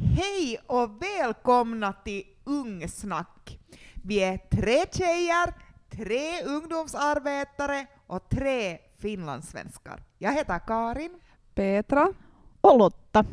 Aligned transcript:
Hej 0.00 0.60
och 0.66 1.02
välkomna 1.02 1.92
till 1.92 2.24
Ungsnack. 2.44 3.58
Vi 4.04 4.22
är 4.22 4.38
tre 4.38 4.84
tjejer, 4.92 5.54
tre 5.90 6.42
ungdomsarbetare 6.44 7.86
och 8.06 8.28
tre 8.28 8.78
finlandssvenskar. 8.98 10.02
Jag 10.18 10.32
heter 10.32 10.58
Karin. 10.58 11.20
Petra 11.54 12.12
och 12.60 12.78
Lotta. 12.78 13.24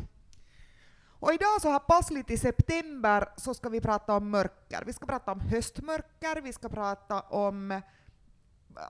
Och 1.08 1.32
idag 1.32 1.60
så 1.62 1.70
här 1.70 1.78
passligt 1.78 2.30
i 2.30 2.38
september 2.38 3.28
så 3.36 3.54
ska 3.54 3.68
vi 3.68 3.80
prata 3.80 4.16
om 4.16 4.30
mörker. 4.30 4.82
Vi 4.86 4.92
ska 4.92 5.06
prata 5.06 5.32
om 5.32 5.40
höstmörker, 5.40 6.40
vi 6.42 6.52
ska 6.52 6.68
prata 6.68 7.20
om 7.20 7.80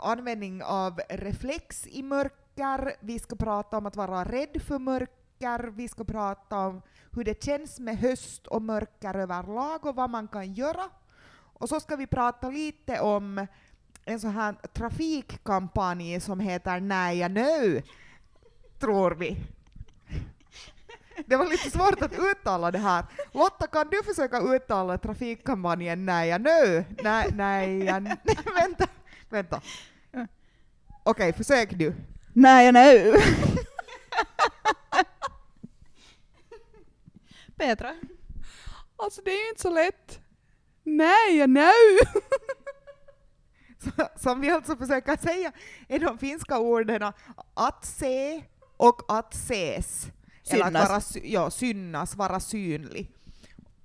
användning 0.03 0.63
av 0.63 1.01
reflex 1.09 1.87
i 1.87 2.03
mörker, 2.03 2.97
vi 3.01 3.19
ska 3.19 3.37
prata 3.37 3.79
om 3.79 3.87
att 3.87 3.97
vara 3.97 4.25
rädd 4.25 4.63
för 4.63 4.79
mörker, 4.79 5.26
vi 5.73 5.89
ska 5.89 6.05
prata 6.05 6.59
om 6.59 6.83
hur 7.13 7.25
det 7.25 7.45
känns 7.45 7.81
med 7.81 7.99
höst 7.99 8.47
och 8.47 8.63
mörker 8.63 9.15
överlag 9.15 9.87
och 9.87 9.97
vad 9.97 10.11
man 10.11 10.29
kan 10.29 10.55
göra. 10.55 10.91
Och 11.59 11.69
så 11.69 11.81
ska 11.81 11.97
vi 11.97 12.07
prata 12.07 12.51
lite 12.51 13.01
om 13.01 13.47
en 14.05 14.21
sån 14.21 14.31
här 14.31 14.53
trafikkampanj 14.73 16.21
som 16.21 16.41
heter 16.41 16.81
Nej 16.81 17.29
nu, 17.29 17.83
tror 18.79 19.11
vi. 19.11 19.37
Det 21.27 21.37
var 21.37 21.47
lite 21.47 21.71
svårt 21.71 22.03
att 22.03 22.19
uttala 22.19 22.71
det 22.71 22.79
här. 22.79 23.05
Lotta, 23.33 23.67
kan 23.67 23.89
du 23.91 24.03
försöka 24.03 24.41
uttala 24.41 24.99
trafikkampanjen 24.99 26.07
Nej 26.07 26.39
nu? 26.39 26.85
Nej, 27.03 27.31
nej, 27.35 27.79
vänta, 28.55 28.87
vänta. 29.29 29.61
Okej, 30.13 30.29
okay, 31.05 31.33
försök 31.33 31.71
du. 31.71 31.95
Nej 32.33 32.73
nu. 32.73 33.15
Petra? 37.57 37.95
Alltså 38.97 39.23
det 39.23 39.31
är 39.31 39.43
ju 39.45 39.49
inte 39.49 39.63
så 39.63 39.71
lätt. 39.71 40.21
Nej, 40.85 41.47
nu! 41.47 41.71
Som 44.17 44.41
vi 44.41 44.51
alltså 44.51 44.77
försöker 44.77 45.17
säga 45.17 45.53
är 45.89 45.99
de 45.99 46.19
finska 46.19 46.59
orden 46.59 47.13
att 47.55 47.85
se 47.85 48.45
och 48.77 49.03
att 49.09 49.35
ses. 49.35 50.07
Synas. 50.43 50.69
Eller 50.69 50.81
att 50.81 50.89
vara, 50.89 51.25
ja, 51.25 51.51
synas, 51.51 52.17
vara 52.17 52.41
synlig 52.41 53.13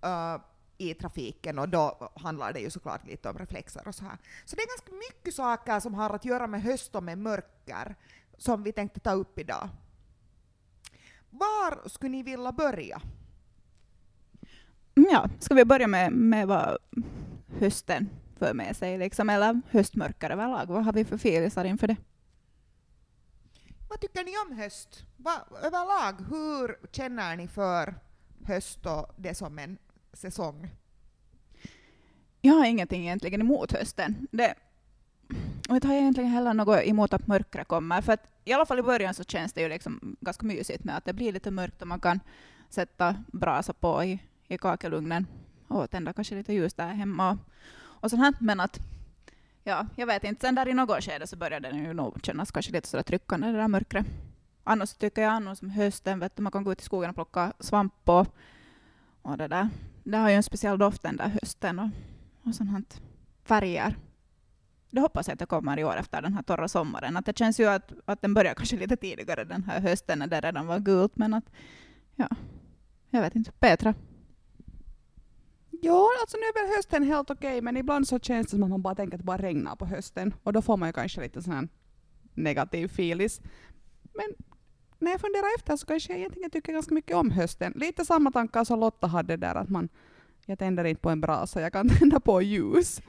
uh, 0.06 0.42
i 0.78 0.94
trafiken 0.94 1.60
och 1.60 1.70
då 1.70 2.12
handlar 2.16 2.54
det 2.54 2.60
ju 2.60 2.70
såklart 2.70 3.08
lite 3.08 3.30
om 3.30 3.38
reflexer 3.38 3.88
och 3.88 3.96
så 3.96 4.04
här. 4.04 4.18
Så 4.46 4.56
det 4.56 4.62
är 4.62 4.68
ganska 4.68 4.92
mycket 4.92 5.34
saker 5.34 5.80
som 5.80 5.94
har 5.94 6.10
att 6.10 6.26
göra 6.26 6.48
med 6.48 6.62
höst 6.62 6.96
och 6.96 7.04
med 7.04 7.18
mörker 7.18 7.96
som 8.38 8.64
vi 8.64 8.72
tänkte 8.72 9.00
ta 9.00 9.12
upp 9.12 9.40
idag. 9.40 9.70
Var 11.30 11.90
skulle 11.90 12.12
ni 12.12 12.24
vilja 12.24 12.52
börja? 12.52 13.02
Ja, 14.94 15.30
ska 15.40 15.56
vi 15.56 15.66
börja 15.66 15.88
med, 15.88 16.12
med 16.12 16.48
vad 16.48 16.78
hösten 17.60 18.10
för 18.38 18.54
med 18.54 18.76
sig, 18.76 18.98
liksom, 18.98 19.30
eller 19.30 19.62
höstmörker 19.70 20.30
överlag? 20.30 20.66
Vad 20.66 20.86
har 20.86 20.94
vi 20.94 21.06
för 21.06 21.18
filisar 21.18 21.66
inför 21.66 21.88
det? 21.88 21.96
Vad 23.90 24.02
tycker 24.02 24.24
ni 24.24 24.32
om 24.48 24.58
höst? 24.58 25.06
Va, 25.18 25.48
överlag, 25.64 26.26
hur 26.30 26.76
känner 26.92 27.36
ni 27.36 27.48
för 27.48 27.96
höst 28.46 28.86
och 28.86 29.14
det 29.18 29.36
som 29.36 29.60
en 29.60 29.78
säsong? 30.14 30.70
Jag 32.42 32.54
har 32.54 32.66
ingenting 32.66 33.02
egentligen 33.02 33.42
emot 33.42 33.72
hösten. 33.72 34.28
Det, 34.32 34.56
och 35.70 35.76
jag 35.76 35.86
har 35.86 35.96
egentligen 35.96 36.30
heller 36.30 36.54
något 36.54 36.84
emot 36.84 37.14
att 37.14 37.28
mörkret 37.28 37.68
kommer. 37.68 38.02
För 38.02 38.14
att 38.14 38.28
i 38.46 38.54
alla 38.54 38.66
fall 38.66 38.80
i 38.80 38.84
början 38.84 39.14
så 39.14 39.24
känns 39.24 39.54
det 39.54 39.62
ju 39.62 39.70
liksom 39.70 40.16
ganska 40.22 40.46
mysigt 40.46 40.84
med 40.84 40.98
att 40.98 41.06
det 41.06 41.14
blir 41.14 41.32
lite 41.32 41.52
mörkt 41.52 41.82
och 41.82 41.88
man 41.88 42.00
kan 42.00 42.20
sätta 42.70 43.16
brasa 43.28 43.74
på 43.74 44.04
i, 44.04 44.20
i 44.54 44.58
kakelugnen 44.58 45.28
och 45.68 45.90
tända 45.90 46.14
kanske 46.14 46.36
lite 46.36 46.54
ljus 46.54 46.74
där 46.74 46.88
hemma 46.88 47.32
och, 47.32 47.38
och 47.84 48.10
sånt 48.10 48.22
här. 48.22 48.34
Men 48.40 48.60
att 48.60 48.80
ja, 49.64 49.88
jag 49.96 50.08
vet 50.08 50.24
inte, 50.24 50.42
sen 50.42 50.56
där 50.56 50.68
i 50.68 50.74
något 50.74 51.04
skede 51.04 51.28
så 51.28 51.36
började 51.36 51.70
den 51.70 51.84
ju 51.84 51.94
nog 51.94 52.26
kännas 52.26 52.52
kanske 52.52 52.72
lite 52.72 52.88
sådär 52.88 53.04
tryckande 53.04 53.48
det 53.48 53.58
där 53.58 53.68
mörkret. 53.68 54.06
Annars 54.64 54.94
tycker 54.94 55.22
jag 55.22 55.32
annars 55.32 55.58
som 55.58 55.70
hösten, 55.70 56.20
vet 56.20 56.36
du, 56.36 56.44
man 56.44 56.52
kan 56.52 56.64
gå 56.64 56.72
ut 56.72 56.82
i 56.82 56.84
skogen 56.84 57.10
och 57.10 57.16
plocka 57.16 57.54
svamp 57.60 58.10
och, 58.10 58.28
och 59.22 59.38
det 59.38 59.48
där. 59.48 59.70
Det 60.04 60.18
har 60.18 60.30
ju 60.30 60.36
en 60.36 60.44
speciell 60.44 60.78
doft 60.78 61.04
den 61.04 61.18
där 61.18 61.30
hösten 61.42 61.80
och, 61.80 61.90
och 62.44 62.56
sånt 62.56 62.72
här 62.72 62.84
färger. 63.44 63.96
Det 64.90 65.02
hoppas 65.02 65.28
jag 65.28 65.34
att 65.34 65.40
det 65.40 65.46
kommer 65.46 65.80
i 65.80 65.84
år 65.84 65.98
efter 65.98 66.22
den 66.22 66.34
här 66.34 66.44
torra 66.44 66.68
sommaren. 66.68 67.18
Att 67.18 67.26
det 67.26 67.38
känns 67.38 67.60
ju 67.60 67.66
att, 67.66 67.92
att 68.06 68.22
den 68.22 68.34
börjar 68.34 68.54
kanske 68.54 68.78
lite 68.78 68.98
tidigare 68.98 69.44
den 69.44 69.64
här 69.64 69.82
hösten 69.82 70.20
när 70.20 70.28
det 70.28 70.42
redan 70.42 70.68
var 70.68 70.80
gult, 70.80 71.16
men 71.16 71.34
att 71.34 71.46
ja, 72.16 72.28
jag 73.10 73.22
vet 73.22 73.36
inte. 73.36 73.52
Petra? 73.52 73.94
Ja, 75.84 76.10
alltså 76.22 76.38
nu 76.38 76.44
är 76.44 76.68
väl 76.68 76.76
hösten 76.76 77.04
helt 77.04 77.30
okej, 77.30 77.62
men 77.62 77.78
ibland 77.78 78.08
så 78.08 78.20
känns 78.20 78.48
det 78.48 78.52
som 78.52 78.64
att 78.64 78.70
man 78.70 78.82
bara 78.82 78.96
tänker 78.96 79.16
att 79.16 79.22
det 79.22 79.26
bara 79.26 79.38
regnar 79.38 79.76
på 79.76 79.86
hösten 79.86 80.34
och 80.44 80.54
då 80.54 80.62
får 80.62 80.78
man 80.78 80.90
ju 80.90 80.94
kanske 80.94 81.22
lite 81.22 81.42
sån 81.42 81.54
här 81.54 81.68
negativ 82.34 82.88
filis. 82.88 83.42
Men 84.14 84.26
när 85.00 85.12
jag 85.12 85.22
funderar 85.22 85.56
efter 85.58 85.78
så 85.78 85.86
kanske 85.86 86.14
jag 86.14 86.20
egentligen 86.20 86.50
tycker 86.50 86.74
ganska 86.74 86.94
mycket 86.94 87.16
om 87.16 87.32
hösten. 87.32 87.74
Lite 87.76 88.06
samma 88.06 88.32
tankar 88.32 88.64
som 88.64 88.80
Lotta 88.80 89.08
hade 89.08 89.38
där 89.38 89.56
att 89.56 89.70
man, 89.70 89.90
jag 90.46 90.60
tänder 90.60 90.84
inte 90.84 91.02
på 91.02 91.10
en 91.10 91.22
brasa, 91.22 91.62
jag 91.62 91.74
kan 91.74 91.90
tända 92.00 92.20
på 92.20 92.42
ljus. 92.42 93.02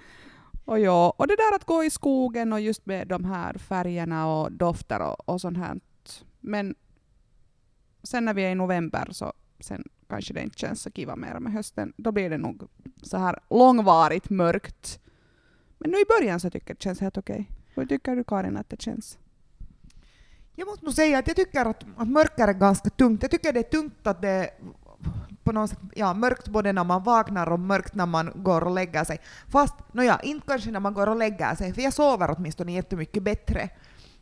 Och, 0.64 0.80
ja, 0.80 1.14
och 1.18 1.26
det 1.26 1.36
där 1.36 1.56
att 1.56 1.64
gå 1.64 1.84
i 1.84 1.90
skogen 1.90 2.52
och 2.52 2.60
just 2.60 2.86
med 2.86 3.08
de 3.08 3.24
här 3.24 3.54
färgerna 3.54 4.34
och 4.34 4.52
dofter 4.52 5.00
och, 5.00 5.28
och 5.28 5.40
sånt 5.40 5.58
här. 5.58 5.80
Men 6.40 6.74
sen 8.02 8.24
när 8.24 8.34
vi 8.34 8.42
är 8.42 8.50
i 8.50 8.54
november 8.54 9.08
så 9.10 9.32
sen 9.60 9.84
kanske 10.12 10.34
det 10.34 10.42
inte 10.42 10.58
känns 10.58 10.82
så 10.82 10.90
kiva 10.90 11.16
mer 11.16 11.38
med 11.38 11.52
hösten. 11.52 11.92
Då 11.96 12.12
blir 12.12 12.30
det 12.30 12.38
nog 12.38 12.68
så 13.02 13.16
här 13.18 13.38
långvarigt 13.50 14.30
mörkt. 14.30 15.00
Men 15.78 15.90
nu 15.90 15.96
i 15.96 16.04
början 16.08 16.40
så 16.40 16.50
tycker 16.50 16.70
jag 16.70 16.76
det 16.76 16.82
känns 16.82 17.00
helt 17.00 17.18
okej. 17.18 17.50
Hur 17.74 17.86
tycker 17.86 18.16
du 18.16 18.24
Karin 18.24 18.56
att 18.56 18.70
det 18.70 18.82
känns? 18.82 19.18
Jag 20.54 20.66
måste 20.66 20.84
nog 20.84 20.94
säga 20.94 21.18
att 21.18 21.26
jag 21.26 21.36
tycker 21.36 21.64
att, 21.64 21.84
att 21.96 22.08
mörker 22.08 22.48
är 22.48 22.52
ganska 22.52 22.90
tungt. 22.90 23.22
Jag 23.22 23.30
tycker 23.30 23.52
det 23.52 23.58
är 23.58 23.70
tungt 23.70 24.06
att 24.06 24.22
det 24.22 24.28
är 24.28 24.50
på 25.42 25.52
något 25.52 25.70
sätt, 25.70 25.78
ja, 25.94 26.14
mörkt 26.14 26.48
både 26.48 26.72
när 26.72 26.84
man 26.84 27.02
vaknar 27.02 27.52
och 27.52 27.60
mörkt 27.60 27.94
när 27.94 28.06
man 28.06 28.32
går 28.34 28.64
och 28.64 28.74
lägger 28.74 29.04
sig. 29.04 29.20
Fast, 29.48 29.74
nåja, 29.92 30.20
inte 30.22 30.46
kanske 30.46 30.70
när 30.70 30.80
man 30.80 30.94
går 30.94 31.06
och 31.06 31.16
lägger 31.16 31.54
sig, 31.54 31.74
för 31.74 31.82
jag 31.82 31.92
sover 31.92 32.34
åtminstone 32.36 32.72
jättemycket 32.72 33.22
bättre 33.22 33.68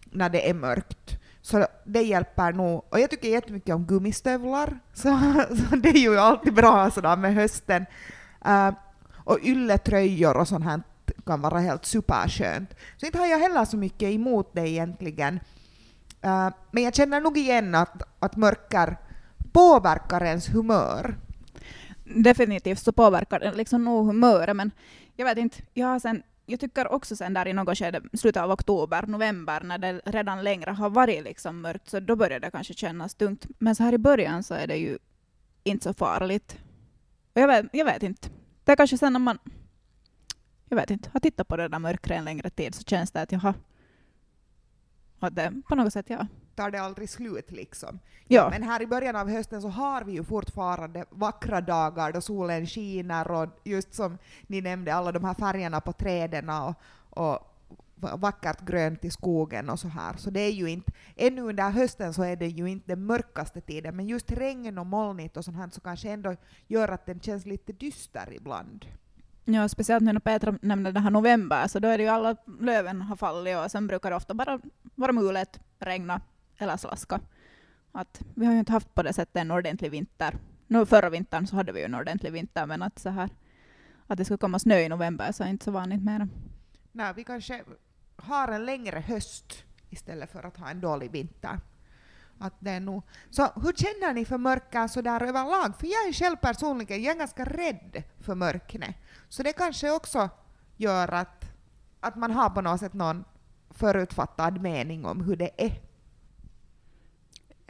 när 0.04 0.30
det 0.30 0.50
är 0.50 0.54
mörkt. 0.54 1.19
Så 1.42 1.66
det 1.84 2.02
hjälper 2.02 2.52
nog. 2.52 2.84
Och 2.88 3.00
jag 3.00 3.10
tycker 3.10 3.28
jättemycket 3.28 3.74
om 3.74 3.84
gummistövlar, 3.84 4.78
så, 4.94 5.02
så 5.70 5.76
det 5.76 5.88
är 5.88 5.98
ju 5.98 6.18
alltid 6.18 6.54
bra 6.54 6.90
sådär 6.90 7.16
med 7.16 7.34
hösten. 7.34 7.86
Uh, 8.46 8.70
och 9.24 9.38
ylletröjor 9.42 10.36
och 10.36 10.48
sånt 10.48 10.64
här 10.64 10.82
kan 11.26 11.40
vara 11.40 11.58
helt 11.58 11.84
superskönt. 11.84 12.74
Så 12.96 13.06
inte 13.06 13.18
har 13.18 13.26
jag 13.26 13.38
heller 13.38 13.64
så 13.64 13.76
mycket 13.76 14.08
emot 14.08 14.50
det 14.52 14.68
egentligen. 14.68 15.34
Uh, 16.24 16.48
men 16.70 16.82
jag 16.82 16.94
känner 16.94 17.20
nog 17.20 17.38
igen 17.38 17.74
att, 17.74 18.02
att 18.18 18.36
mörker 18.36 18.96
påverkar 19.52 20.24
ens 20.24 20.48
humör. 20.48 21.16
Definitivt 22.04 22.78
så 22.78 22.92
påverkar 22.92 23.40
det 23.40 23.52
liksom 23.52 23.84
nog 23.84 24.06
humöret, 24.06 24.56
men 24.56 24.70
jag 25.16 25.24
vet 25.24 25.38
inte, 25.38 25.58
jag 25.74 25.86
har 25.86 25.98
sen 25.98 26.22
jag 26.50 26.60
tycker 26.60 26.92
också 26.92 27.16
sen 27.16 27.34
där 27.34 27.48
i 27.48 27.52
något 27.52 27.78
skede, 27.78 28.02
slutet 28.12 28.42
av 28.42 28.50
oktober, 28.50 29.06
november, 29.06 29.60
när 29.60 29.78
det 29.78 30.00
redan 30.04 30.44
längre 30.44 30.70
har 30.70 30.90
varit 30.90 31.24
liksom 31.24 31.60
mörkt, 31.60 31.88
så 31.88 32.00
då 32.00 32.16
börjar 32.16 32.40
det 32.40 32.50
kanske 32.50 32.74
kännas 32.74 33.14
tungt. 33.14 33.46
Men 33.58 33.76
så 33.76 33.82
här 33.82 33.92
i 33.92 33.98
början 33.98 34.42
så 34.42 34.54
är 34.54 34.66
det 34.66 34.76
ju 34.76 34.98
inte 35.64 35.84
så 35.84 35.94
farligt. 35.94 36.58
Och 37.34 37.40
jag 37.40 37.48
vet, 37.48 37.66
jag 37.72 37.84
vet 37.84 38.02
inte. 38.02 38.28
Det 38.64 38.72
är 38.72 38.76
kanske 38.76 38.98
sen 38.98 39.12
när 39.12 39.20
man 39.20 39.38
jag 40.68 40.76
vet 40.76 40.90
inte, 40.90 41.10
har 41.12 41.20
tittat 41.20 41.48
på 41.48 41.56
det 41.56 41.68
där 41.68 41.78
mörkret 41.78 42.18
en 42.18 42.24
längre 42.24 42.50
tid 42.50 42.74
så 42.74 42.84
känns 42.84 43.10
det 43.10 43.22
att 43.22 43.32
jag 43.32 43.38
har 43.38 43.54
att 45.20 45.34
det 45.34 45.62
på 45.68 45.74
något 45.74 45.92
sätt, 45.92 46.06
ja. 46.08 46.26
Tar 46.54 46.70
det 46.70 46.80
aldrig 46.80 47.10
slut 47.10 47.50
liksom? 47.50 47.98
Ja. 48.28 48.50
Men 48.50 48.62
här 48.62 48.82
i 48.82 48.86
början 48.86 49.16
av 49.16 49.30
hösten 49.30 49.62
så 49.62 49.68
har 49.68 50.04
vi 50.04 50.12
ju 50.12 50.24
fortfarande 50.24 51.04
vackra 51.10 51.60
dagar 51.60 52.12
då 52.12 52.20
solen 52.20 52.66
skiner 52.66 53.30
och 53.30 53.46
just 53.64 53.94
som 53.94 54.18
ni 54.46 54.60
nämnde, 54.60 54.94
alla 54.94 55.12
de 55.12 55.24
här 55.24 55.34
färgerna 55.34 55.80
på 55.80 55.92
träden 55.92 56.50
och, 56.50 56.74
och 57.10 57.50
vackert 58.00 58.60
grönt 58.60 59.04
i 59.04 59.10
skogen 59.10 59.70
och 59.70 59.78
så 59.78 59.88
här. 59.88 60.16
Så 60.16 60.30
det 60.30 60.40
är 60.40 60.50
ju 60.50 60.70
inte, 60.70 60.92
ännu 61.16 61.42
under 61.42 61.70
hösten 61.70 62.14
så 62.14 62.22
är 62.22 62.36
det 62.36 62.46
ju 62.46 62.66
inte 62.66 62.86
den 62.86 63.06
mörkaste 63.06 63.60
tiden, 63.60 63.96
men 63.96 64.08
just 64.08 64.32
regn 64.32 64.78
och 64.78 64.86
molnigt 64.86 65.36
och 65.36 65.44
sånt 65.44 65.56
här 65.56 65.68
så 65.72 65.80
kanske 65.80 66.10
ändå 66.10 66.36
gör 66.66 66.88
att 66.88 67.06
den 67.06 67.20
känns 67.20 67.46
lite 67.46 67.72
dyster 67.72 68.32
ibland. 68.32 68.86
Ja, 69.44 69.68
speciellt 69.68 70.02
nu 70.02 70.12
när 70.12 70.20
Petra 70.20 70.58
nämnde 70.62 70.92
det 70.92 71.00
här 71.00 71.10
november, 71.10 71.68
så 71.68 71.78
då 71.78 71.88
är 71.88 71.98
det 71.98 72.04
ju 72.04 72.10
alla 72.10 72.36
löven 72.60 73.02
har 73.02 73.16
fallit 73.16 73.56
och 73.56 73.70
sen 73.70 73.86
brukar 73.86 74.10
det 74.10 74.16
ofta 74.16 74.34
bara 74.34 74.60
vara 74.94 75.12
mulet, 75.12 75.60
regna 75.78 76.20
eller 76.60 76.76
slaska. 76.76 77.20
Att 77.92 78.22
vi 78.34 78.46
har 78.46 78.52
ju 78.52 78.58
inte 78.58 78.72
haft 78.72 78.94
på 78.94 79.02
det 79.02 79.12
sättet 79.12 79.36
en 79.36 79.50
ordentlig 79.50 79.90
vinter. 79.90 80.38
Nu 80.66 80.86
förra 80.86 81.10
vintern 81.10 81.46
så 81.46 81.56
hade 81.56 81.72
vi 81.72 81.80
ju 81.80 81.84
en 81.84 81.94
ordentlig 81.94 82.32
vinter, 82.32 82.66
men 82.66 82.82
att 82.82 82.98
så 82.98 83.08
här 83.08 83.30
att 84.06 84.18
det 84.18 84.24
skulle 84.24 84.38
komma 84.38 84.58
snö 84.58 84.78
i 84.78 84.88
november 84.88 85.32
så 85.32 85.44
är 85.44 85.48
inte 85.48 85.64
så 85.64 85.70
vanligt 85.70 86.02
mer. 86.02 86.28
Nej, 86.92 87.12
vi 87.16 87.24
kanske 87.24 87.64
har 88.16 88.48
en 88.48 88.64
längre 88.64 89.00
höst 89.00 89.64
istället 89.90 90.32
för 90.32 90.42
att 90.42 90.56
ha 90.56 90.70
en 90.70 90.80
dålig 90.80 91.10
vinter. 91.10 91.60
Att 92.38 92.54
det 92.58 92.70
är 92.70 92.80
nog. 92.80 93.02
Så 93.30 93.42
hur 93.42 93.72
känner 93.72 94.14
ni 94.14 94.24
för 94.24 94.38
mörker 94.38 94.88
så 94.88 95.00
där 95.00 95.22
överlag? 95.22 95.76
För 95.80 95.86
jag 95.86 96.08
är 96.08 96.12
själv 96.12 96.36
personligen 96.36 97.02
jag 97.02 97.14
är 97.14 97.18
ganska 97.18 97.44
rädd 97.44 98.02
för 98.20 98.34
mörknet. 98.34 98.96
Så 99.28 99.42
det 99.42 99.52
kanske 99.52 99.90
också 99.90 100.28
gör 100.76 101.08
att, 101.08 101.44
att 102.00 102.16
man 102.16 102.30
har 102.30 102.50
på 102.50 102.60
något 102.60 102.80
sätt 102.80 102.92
någon 102.92 103.24
förutfattad 103.70 104.60
mening 104.60 105.04
om 105.04 105.20
hur 105.20 105.36
det 105.36 105.50
är. 105.56 105.89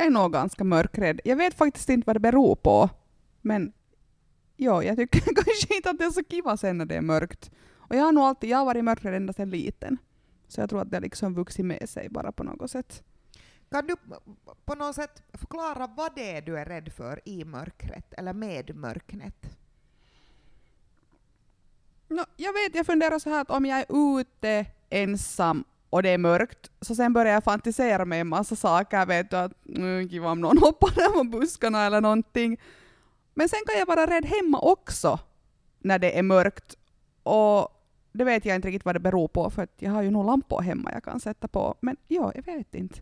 Jag 0.00 0.06
är 0.06 0.10
nog 0.10 0.32
ganska 0.32 0.64
mörkrädd. 0.64 1.20
Jag 1.24 1.36
vet 1.36 1.54
faktiskt 1.54 1.88
inte 1.88 2.06
vad 2.06 2.16
det 2.16 2.20
beror 2.20 2.56
på. 2.56 2.90
Men 3.40 3.72
ja, 4.56 4.82
jag 4.82 4.96
tycker 4.96 5.20
kanske 5.44 5.76
inte 5.76 5.90
att 5.90 5.98
det 5.98 6.04
är 6.04 6.10
så 6.10 6.24
kiva 6.24 6.56
sen 6.56 6.78
när 6.78 6.84
det 6.84 6.94
är 6.94 7.00
mörkt. 7.00 7.50
Och 7.74 7.96
jag 7.96 8.02
har 8.02 8.12
nog 8.12 8.24
alltid, 8.24 8.50
jag 8.50 8.58
har 8.58 8.64
varit 8.64 8.84
mörkrädd 8.84 9.14
ända 9.14 9.32
sedan 9.32 9.50
liten. 9.50 9.98
Så 10.48 10.60
jag 10.60 10.70
tror 10.70 10.80
att 10.80 10.90
det 10.90 11.00
liksom 11.00 11.34
vuxit 11.34 11.66
med 11.66 11.88
sig 11.88 12.08
bara 12.08 12.32
på 12.32 12.44
något 12.44 12.70
sätt. 12.70 13.02
Kan 13.70 13.86
du 13.86 13.96
på 14.64 14.74
något 14.74 14.94
sätt 14.94 15.22
förklara 15.32 15.86
vad 15.86 16.14
det 16.14 16.36
är 16.36 16.42
du 16.42 16.58
är 16.58 16.64
rädd 16.64 16.92
för 16.92 17.20
i 17.24 17.44
mörkret, 17.44 18.14
eller 18.14 18.32
med 18.32 18.76
mörknet? 18.76 19.56
No, 22.08 22.22
jag 22.36 22.52
vet, 22.52 22.74
jag 22.74 22.86
funderar 22.86 23.18
så 23.18 23.30
här 23.30 23.40
att 23.40 23.50
om 23.50 23.66
jag 23.66 23.78
är 23.78 24.20
ute 24.20 24.66
ensam 24.90 25.64
och 25.90 26.02
det 26.02 26.08
är 26.08 26.18
mörkt, 26.18 26.70
så 26.80 26.94
sen 26.94 27.12
börjar 27.12 27.32
jag 27.32 27.44
fantisera 27.44 28.04
med 28.04 28.20
en 28.20 28.28
massa 28.28 28.56
saker, 28.56 29.06
vet 29.06 29.30
du, 29.30 29.36
att 29.36 29.52
mm, 29.68 30.08
kiva 30.08 30.30
om 30.30 30.40
någon 30.40 30.58
hoppar 30.62 30.94
där 30.94 31.08
på 31.08 31.24
buskarna 31.24 31.86
eller 31.86 32.00
någonting. 32.00 32.60
Men 33.34 33.48
sen 33.48 33.60
kan 33.66 33.78
jag 33.78 33.86
vara 33.86 34.06
rädd 34.06 34.24
hemma 34.24 34.60
också, 34.60 35.18
när 35.78 35.98
det 35.98 36.18
är 36.18 36.22
mörkt. 36.22 36.76
Och 37.22 37.68
det 38.12 38.24
vet 38.24 38.44
jag 38.44 38.56
inte 38.56 38.68
riktigt 38.68 38.84
vad 38.84 38.94
det 38.94 39.00
beror 39.00 39.28
på, 39.28 39.50
för 39.50 39.62
att 39.62 39.74
jag 39.78 39.90
har 39.90 40.02
ju 40.02 40.10
nog 40.10 40.26
lampor 40.26 40.62
hemma 40.62 40.90
jag 40.92 41.04
kan 41.04 41.20
sätta 41.20 41.48
på. 41.48 41.74
Men 41.80 41.96
ja, 42.08 42.32
jag 42.34 42.42
vet 42.42 42.74
inte. 42.74 43.00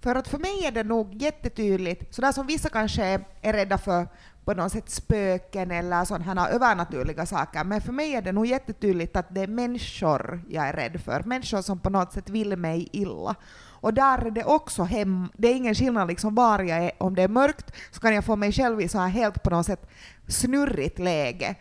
För 0.00 0.14
att 0.14 0.28
för 0.28 0.38
mig 0.38 0.64
är 0.66 0.72
det 0.72 0.84
nog 0.84 1.22
jättetydligt, 1.22 2.14
sådär 2.14 2.32
som 2.32 2.46
vissa 2.46 2.68
kanske 2.68 3.24
är 3.42 3.52
rädda 3.52 3.78
för 3.78 4.08
på 4.48 4.54
något 4.54 4.72
sätt 4.72 4.90
spöken 4.90 5.70
eller 5.70 6.04
sådana 6.04 6.48
övernaturliga 6.48 7.26
saker, 7.26 7.64
men 7.64 7.80
för 7.80 7.92
mig 7.92 8.14
är 8.14 8.22
det 8.22 8.32
nog 8.32 8.46
jättetydligt 8.46 9.16
att 9.16 9.34
det 9.34 9.40
är 9.40 9.46
människor 9.46 10.40
jag 10.48 10.68
är 10.68 10.72
rädd 10.72 11.00
för, 11.00 11.22
människor 11.22 11.62
som 11.62 11.78
på 11.78 11.90
något 11.90 12.12
sätt 12.12 12.30
vill 12.30 12.56
mig 12.56 12.88
illa. 12.92 13.34
Och 13.80 13.94
där 13.94 14.26
är 14.26 14.30
det 14.30 14.44
också 14.44 14.82
hem, 14.82 15.28
det 15.36 15.48
är 15.48 15.54
ingen 15.54 15.74
skillnad 15.74 16.08
liksom 16.08 16.34
var 16.34 16.58
jag 16.58 16.78
är, 16.84 16.90
om 16.98 17.14
det 17.14 17.22
är 17.22 17.28
mörkt 17.28 17.72
så 17.90 18.00
kan 18.00 18.14
jag 18.14 18.24
få 18.24 18.36
mig 18.36 18.52
själv 18.52 18.80
i 18.80 18.88
så 18.88 18.98
här 18.98 19.08
helt 19.08 19.42
på 19.42 19.50
något 19.50 19.66
sätt 19.66 19.88
snurrigt 20.28 20.98
läge, 20.98 21.54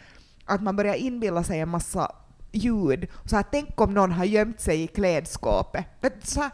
att 0.46 0.62
man 0.62 0.76
börjar 0.76 0.96
inbilla 0.96 1.44
sig 1.44 1.60
en 1.60 1.70
massa 1.70 2.12
ljud. 2.52 3.08
Så 3.26 3.36
här, 3.36 3.46
tänk 3.52 3.82
om 3.82 3.94
någon 3.94 4.12
har 4.12 4.26
gömt 4.26 4.60
sig 4.60 4.84
i 4.84 4.88
klädskåpet. 4.88 5.86
Vet, 6.02 6.28
så 6.28 6.42
här, 6.42 6.52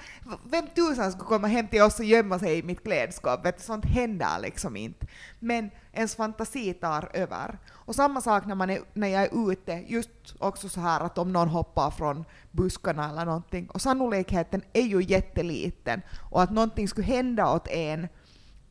vem 0.51 0.67
tusan 0.67 1.11
skulle 1.11 1.27
komma 1.27 1.47
hem 1.47 1.67
till 1.67 1.81
oss 1.81 1.99
och 1.99 2.05
gömma 2.05 2.39
sig 2.39 2.57
i 2.57 2.63
mitt 2.63 2.83
klädskåp? 2.83 3.45
Vet, 3.45 3.61
sånt 3.61 3.85
händer 3.85 4.39
liksom 4.41 4.75
inte. 4.75 5.07
Men 5.39 5.69
ens 5.93 6.15
fantasi 6.15 6.73
tar 6.73 7.09
över. 7.13 7.59
Och 7.71 7.95
samma 7.95 8.21
sak 8.21 8.45
när, 8.45 8.55
man 8.55 8.69
är, 8.69 8.81
när 8.93 9.07
jag 9.07 9.23
är 9.23 9.51
ute, 9.51 9.83
just 9.87 10.09
också 10.39 10.69
så 10.69 10.81
här 10.81 10.99
att 10.99 11.17
om 11.17 11.33
någon 11.33 11.47
hoppar 11.47 11.91
från 11.91 12.25
buskarna 12.51 13.09
eller 13.09 13.25
någonting, 13.25 13.67
och 13.67 13.81
sannolikheten 13.81 14.61
är 14.73 14.81
ju 14.81 15.03
jätteliten, 15.03 16.01
och 16.31 16.43
att 16.43 16.51
någonting 16.51 16.87
skulle 16.87 17.07
hända 17.07 17.53
åt 17.53 17.67
en, 17.67 18.07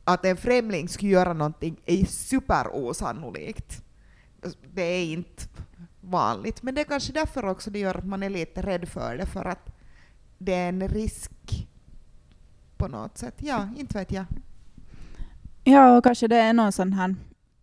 att 0.03 0.25
en 0.25 0.37
främling 0.37 0.89
skulle 0.89 1.11
göra 1.11 1.33
någonting, 1.33 1.77
är 1.85 2.05
superosannolikt. 2.05 3.83
Det 4.73 4.83
är 4.83 5.05
inte 5.05 5.43
vanligt. 6.01 6.63
Men 6.63 6.75
det 6.75 6.81
är 6.81 6.85
kanske 6.85 7.13
därför 7.13 7.45
också 7.45 7.71
det 7.71 7.79
gör 7.79 7.97
att 7.97 8.07
man 8.07 8.23
är 8.23 8.29
lite 8.29 8.61
rädd 8.61 8.89
för 8.89 9.17
det, 9.17 9.25
för 9.25 9.45
att 9.45 9.69
det 10.37 10.53
är 10.53 10.69
en 10.69 10.87
risk 10.87 11.67
på 12.77 12.87
något 12.87 13.17
sätt. 13.17 13.35
Ja, 13.37 13.69
inte 13.77 13.97
vet 13.97 14.11
jag. 14.11 14.25
Ja, 15.63 15.97
och 15.97 16.03
kanske 16.03 16.27
det 16.27 16.37
är 16.37 16.53
någon 16.53 16.71
sån 16.71 16.93
här 16.93 17.15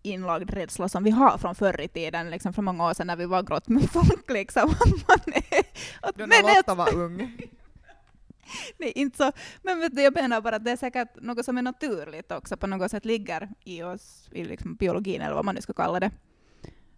inlagd 0.03 0.51
rädsla 0.51 0.89
som 0.89 1.05
vi 1.05 1.11
har 1.11 1.39
från 1.39 1.55
förr 1.55 1.81
i 1.81 1.89
tiden, 1.89 2.31
liksom 2.31 2.53
för 2.53 2.63
många 2.63 2.87
år 2.87 2.95
sedan 2.95 3.07
när 3.07 3.17
vi 3.17 3.27
var 3.27 3.43
grått 3.43 3.69
med 3.69 3.91
folk. 3.93 4.31
Liksom, 4.31 4.75
man 5.09 5.35
är, 5.35 5.63
att, 6.01 6.15
Då 6.15 6.27
när 6.27 6.57
Lotta 6.57 6.75
var 6.75 6.95
ung. 6.95 7.17
Nej, 8.79 8.93
inte 8.95 9.17
så. 9.17 9.33
Men 9.63 9.81
vet 9.81 9.97
du, 9.97 10.03
jag 10.03 10.15
menar 10.15 10.41
bara 10.41 10.57
att 10.57 10.65
det 10.65 10.71
är 10.71 10.77
säkert 10.77 11.09
något 11.21 11.45
som 11.45 11.59
är 11.59 11.63
naturligt 11.63 12.33
också, 12.33 12.57
på 12.57 12.67
något 12.67 12.91
sätt 12.91 13.05
ligger 13.05 13.49
i 13.65 13.83
oss, 13.83 14.29
i 14.33 14.45
liksom 14.45 14.75
biologin 14.75 15.21
eller 15.21 15.35
vad 15.35 15.45
man 15.45 15.55
nu 15.55 15.61
ska 15.61 15.73
kalla 15.73 16.01
det. 16.01 16.11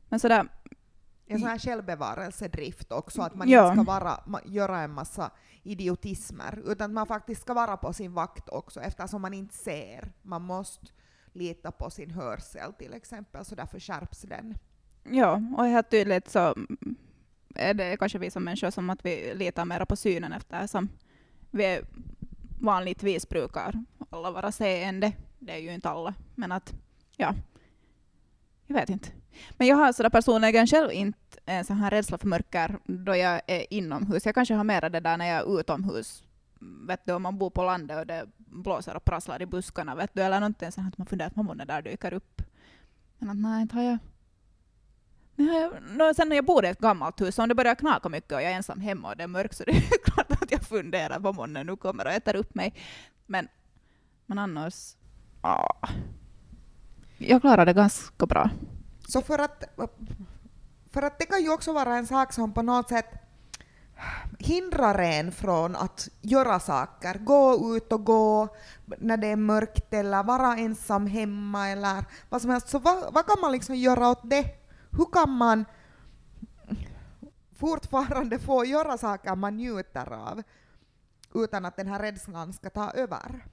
Men 0.09 0.21
sådär, 0.21 0.47
en 1.33 1.39
sån 1.39 1.49
här 1.49 1.59
självbevarelsedrift 1.59 2.93
också, 2.93 3.23
att 3.23 3.35
man 3.35 3.49
ja. 3.49 3.73
inte 3.73 3.83
ska 3.83 3.93
vara, 3.93 4.21
göra 4.45 4.81
en 4.81 4.91
massa 4.91 5.31
idiotismer, 5.63 6.63
utan 6.67 6.91
att 6.91 6.95
man 6.95 7.07
faktiskt 7.07 7.43
ska 7.43 7.55
vara 7.55 7.77
på 7.77 7.93
sin 7.93 8.15
vakt 8.15 8.49
också, 8.49 8.81
eftersom 8.81 9.23
man 9.23 9.35
inte 9.35 9.55
ser. 9.55 10.13
Man 10.23 10.43
måste 10.43 10.87
lita 11.33 11.71
på 11.71 11.91
sin 11.91 12.11
hörsel 12.11 12.73
till 12.73 12.95
exempel, 12.95 13.45
så 13.45 13.55
därför 13.55 13.81
skärps 13.81 14.23
den. 14.23 14.55
Ja, 15.03 15.43
och 15.57 15.65
helt 15.65 15.91
tydligt 15.91 16.31
så 16.31 16.55
är 17.55 17.75
det 17.75 17.97
kanske 17.97 18.19
vi 18.19 18.31
som 18.31 18.45
människor 18.45 18.71
som 18.71 18.91
att 18.91 19.05
vi 19.05 19.35
litar 19.35 19.65
mer 19.65 19.85
på 19.85 19.97
synen 19.97 20.33
eftersom 20.33 20.89
vi 21.51 21.81
vanligtvis 22.61 23.29
brukar 23.29 23.85
alla 24.11 24.31
vara 24.31 24.53
seende. 24.53 25.13
Det 25.39 25.53
är 25.53 25.59
ju 25.59 25.75
inte 25.75 25.89
alla, 25.89 26.15
men 26.35 26.53
att 26.53 26.75
ja, 27.17 27.35
jag 28.67 28.75
vet 28.75 28.91
inte. 28.91 29.09
Men 29.51 29.67
jag 29.67 29.77
har 29.77 29.87
alltså, 29.87 29.99
sådär 29.99 30.11
personligen 30.11 30.67
själv 30.67 30.93
inte 30.93 31.19
en 31.45 31.65
sån 31.65 31.77
här 31.77 31.91
rädsla 31.91 32.19
för 32.19 32.29
mörker 32.29 32.79
då 32.85 33.17
jag 33.17 33.41
är 33.47 33.73
inomhus. 33.73 34.27
Jag 34.27 34.35
kanske 34.35 34.55
har 34.55 34.65
mera 34.65 34.89
det 34.89 35.01
där 35.01 35.17
när 35.17 35.27
jag 35.27 35.37
är 35.37 35.61
utomhus. 35.61 36.25
Vet 36.87 37.07
du, 37.07 37.13
om 37.13 37.23
man 37.23 37.39
bor 37.39 37.51
på 37.51 37.65
landet 37.65 37.99
och 37.99 38.07
det 38.07 38.27
blåser 38.37 38.97
och 38.97 39.05
prasslar 39.05 39.43
i 39.43 39.47
buskarna, 39.47 39.95
vet 39.95 40.15
du, 40.15 40.23
eller 40.23 40.41
någonting 40.41 40.73
sånt 40.73 40.89
att 40.95 40.99
man 40.99 41.07
funderar 41.07 41.29
att 41.29 41.37
man 41.37 41.63
där 41.67 41.83
dyker 41.83 42.13
upp. 42.13 42.43
Men 43.19 43.31
att 43.31 43.37
nej, 43.37 43.63
inte 43.63 43.77
har 43.77 43.83
jag 43.83 43.99
No, 45.37 46.15
sen 46.17 46.29
när 46.29 46.37
jag 46.37 46.45
bor 46.45 46.65
i 46.65 46.69
ett 46.69 46.79
gammalt 46.79 47.21
hus, 47.21 47.39
om 47.39 47.49
det 47.49 47.55
börjar 47.55 47.75
knaka 47.75 48.09
mycket 48.09 48.33
och 48.33 48.43
jag 48.43 48.51
är 48.53 48.57
ensam 48.57 48.81
hemma 48.81 49.09
och 49.09 49.17
det 49.17 49.23
är 49.23 49.29
mörkt 49.29 49.57
så 49.57 49.65
det 49.65 49.73
är 49.73 50.05
klart 50.05 50.43
att 50.43 50.51
jag 50.51 50.63
funderar 50.63 51.21
på 51.21 51.33
månne 51.33 51.65
nu 51.65 51.77
kommer 51.77 52.05
och 52.05 52.13
äter 52.13 52.37
upp 52.37 52.55
mig. 52.55 52.75
Men, 53.27 53.49
men 54.27 54.39
annars... 54.39 54.97
Ah, 55.41 55.89
jag 57.29 57.41
klarar 57.41 57.67
det 57.67 57.73
ganska 57.73 58.27
bra. 58.27 58.51
Så 59.09 59.23
för 59.23 59.39
att, 59.39 59.65
för 60.91 61.03
att 61.03 61.19
det 61.19 61.27
kan 61.27 61.43
ju 61.43 61.53
också 61.53 61.73
vara 61.73 61.97
en 61.97 62.07
sak 62.07 62.33
som 62.33 62.53
på 62.53 62.63
något 62.63 62.89
sätt 62.89 63.07
hindrar 64.39 64.99
en 64.99 65.33
från 65.33 65.77
att 65.77 66.09
göra 66.21 66.61
saker, 66.61 67.19
gå 67.19 67.77
ut 67.77 67.93
och 67.93 68.05
gå 68.05 68.49
när 68.99 69.17
det 69.17 69.27
är 69.27 69.37
mörkt 69.37 69.95
eller 69.95 70.23
vara 70.23 70.57
ensam 70.57 71.07
hemma 71.07 71.69
eller 71.69 72.05
vad 72.29 72.43
som 72.43 72.51
helst. 72.51 72.69
Så 72.69 72.79
vad, 72.79 73.15
vad 73.15 73.27
kan 73.27 73.41
man 73.41 73.53
liksom 73.53 73.75
göra 73.75 74.09
åt 74.09 74.31
det? 74.31 74.45
Hur 74.91 75.13
kan 75.13 75.31
man 75.31 75.65
fortfarande 77.57 78.39
få 78.39 78.65
göra 78.65 78.99
saker 78.99 79.37
man 79.37 79.57
njuter 79.57 80.13
av 80.13 80.43
utan 81.35 81.65
att 81.65 81.77
den 81.77 81.89
här 81.89 81.99
rädslan 81.99 82.53
ska 82.53 82.71
ta 82.71 82.91
över? 82.91 83.47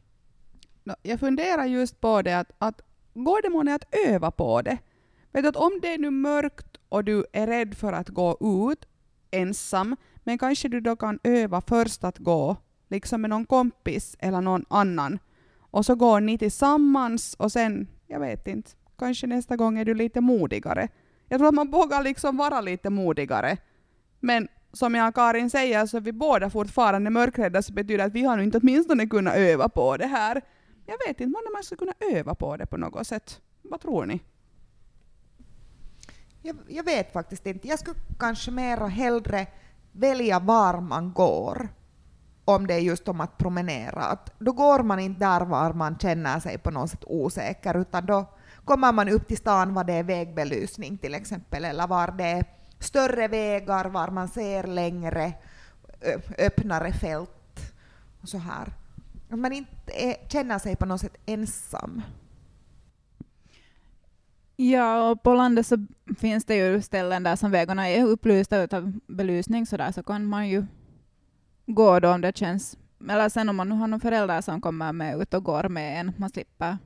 Jag 1.01 1.19
funderar 1.19 1.65
just 1.65 2.01
på 2.01 2.21
det 2.21 2.33
att, 2.33 2.51
att 2.57 2.81
går 3.23 3.41
det 3.41 3.49
månne 3.49 3.75
att 3.75 3.95
öva 4.07 4.31
på 4.31 4.61
det? 4.61 4.77
Vet 5.31 5.43
du 5.43 5.49
att 5.49 5.55
om 5.55 5.79
det 5.81 5.93
är 5.93 5.97
nu 5.97 6.09
mörkt 6.09 6.77
och 6.89 7.03
du 7.03 7.25
är 7.33 7.47
rädd 7.47 7.77
för 7.77 7.93
att 7.93 8.09
gå 8.09 8.37
ut 8.71 8.85
ensam, 9.31 9.95
men 10.23 10.37
kanske 10.37 10.67
du 10.67 10.81
då 10.81 10.95
kan 10.95 11.19
öva 11.23 11.61
först 11.61 12.03
att 12.03 12.17
gå, 12.17 12.55
liksom 12.87 13.21
med 13.21 13.29
någon 13.29 13.45
kompis 13.45 14.15
eller 14.19 14.41
någon 14.41 14.65
annan, 14.69 15.19
och 15.71 15.85
så 15.85 15.95
går 15.95 16.19
ni 16.19 16.37
tillsammans 16.37 17.33
och 17.33 17.51
sen, 17.51 17.87
jag 18.07 18.19
vet 18.19 18.47
inte, 18.47 18.71
kanske 18.97 19.27
nästa 19.27 19.55
gång 19.55 19.79
är 19.79 19.85
du 19.85 19.93
lite 19.93 20.21
modigare. 20.21 20.87
Jag 21.27 21.39
tror 21.39 21.47
att 21.47 21.55
man 21.55 21.71
vågar 21.71 22.03
liksom 22.03 22.37
vara 22.37 22.61
lite 22.61 22.89
modigare. 22.89 23.57
Men 24.19 24.47
som 24.73 24.95
jag 24.95 25.07
och 25.07 25.15
Karin 25.15 25.49
säger, 25.49 25.85
så 25.85 25.97
är 25.97 26.01
vi 26.01 26.11
båda 26.11 26.49
fortfarande 26.49 27.09
mörkrädda, 27.09 27.61
så 27.61 27.73
betyder 27.73 27.97
det 27.97 28.03
att 28.03 28.13
vi 28.13 28.23
har 28.23 28.37
nu 28.37 28.43
inte 28.43 28.57
åtminstone 28.57 29.07
kunnat 29.07 29.35
öva 29.35 29.69
på 29.69 29.97
det 29.97 30.07
här. 30.07 30.41
Jag 30.89 30.97
vet 31.07 31.21
inte, 31.21 31.31
månne 31.31 31.49
man 31.53 31.63
skulle 31.63 31.77
kunna 31.77 32.17
öva 32.19 32.35
på 32.35 32.57
det 32.57 32.65
på 32.65 32.77
något 32.77 33.07
sätt. 33.07 33.41
Vad 33.61 33.81
tror 33.81 34.05
ni? 34.05 34.21
Jag, 36.41 36.57
jag, 36.67 36.83
vet 36.83 37.13
faktiskt 37.13 37.45
inte. 37.45 37.67
Jag 37.67 37.79
skulle 37.79 37.99
kanske 38.19 38.51
mera 38.51 38.87
hellre 38.87 39.47
välja 39.91 40.39
var 40.39 40.81
man 40.81 41.13
går 41.13 41.69
om 42.45 42.67
det 42.67 42.73
är 42.73 42.79
just 42.79 43.07
om 43.07 43.21
att 43.21 43.37
promenera. 43.37 44.01
Att 44.01 44.39
då 44.39 44.51
går 44.51 44.83
man 44.83 44.99
inte 44.99 45.19
där 45.19 45.45
var 45.45 45.73
man 45.73 45.97
känner 45.97 46.39
sig 46.39 46.57
på 46.57 46.71
något 46.71 46.89
sätt 46.89 47.03
osäker, 47.07 47.77
utan 47.77 48.05
då 48.05 48.25
kommer 48.65 48.91
man 48.91 49.09
upp 49.09 49.27
till 49.27 49.37
stan 49.37 49.73
var 49.73 49.83
det 49.83 49.93
är 49.93 50.03
vägbelysning 50.03 50.97
till 50.97 51.15
exempel, 51.15 51.65
eller 51.65 51.87
var 51.87 52.11
det 52.11 52.23
är 52.23 52.45
större 52.79 53.27
vägar, 53.27 53.85
var 53.85 54.09
man 54.09 54.27
ser 54.27 54.63
längre, 54.63 55.33
öppnare 56.37 56.93
fält 56.93 57.73
och 58.21 58.29
så 58.29 58.37
här. 58.37 58.78
Att 59.29 59.39
man 59.39 59.53
inte 59.53 59.91
är, 59.93 60.27
känner 60.29 60.59
sig 60.59 60.75
på 60.75 60.85
något 60.85 61.01
sätt 61.01 61.17
ensam. 61.25 62.01
Ja, 64.55 65.09
och 65.09 65.23
på 65.23 65.33
landet 65.33 65.67
så 65.67 65.85
finns 66.17 66.45
det 66.45 66.55
ju 66.55 66.81
ställen 66.81 67.23
där 67.23 67.35
som 67.35 67.51
vägarna 67.51 67.89
är 67.89 68.05
upplysta 68.05 68.77
av 68.77 68.99
belysning 69.07 69.65
så 69.65 69.77
där 69.77 69.91
så 69.91 70.03
kan 70.03 70.25
man 70.25 70.49
ju 70.49 70.65
gå 71.65 71.99
då 71.99 72.11
om 72.11 72.21
det 72.21 72.37
känns 72.37 72.77
eller 73.07 73.29
sen 73.29 73.49
om 73.49 73.55
man 73.55 73.69
nu 73.69 73.75
har 73.75 73.87
någon 73.87 73.99
förälder 73.99 74.41
som 74.41 74.61
kommer 74.61 74.93
med 74.93 75.21
ut 75.21 75.33
och 75.33 75.43
går 75.43 75.69
med 75.69 75.99
en, 75.99 76.11
man 76.17 76.29
slipper, 76.29 76.77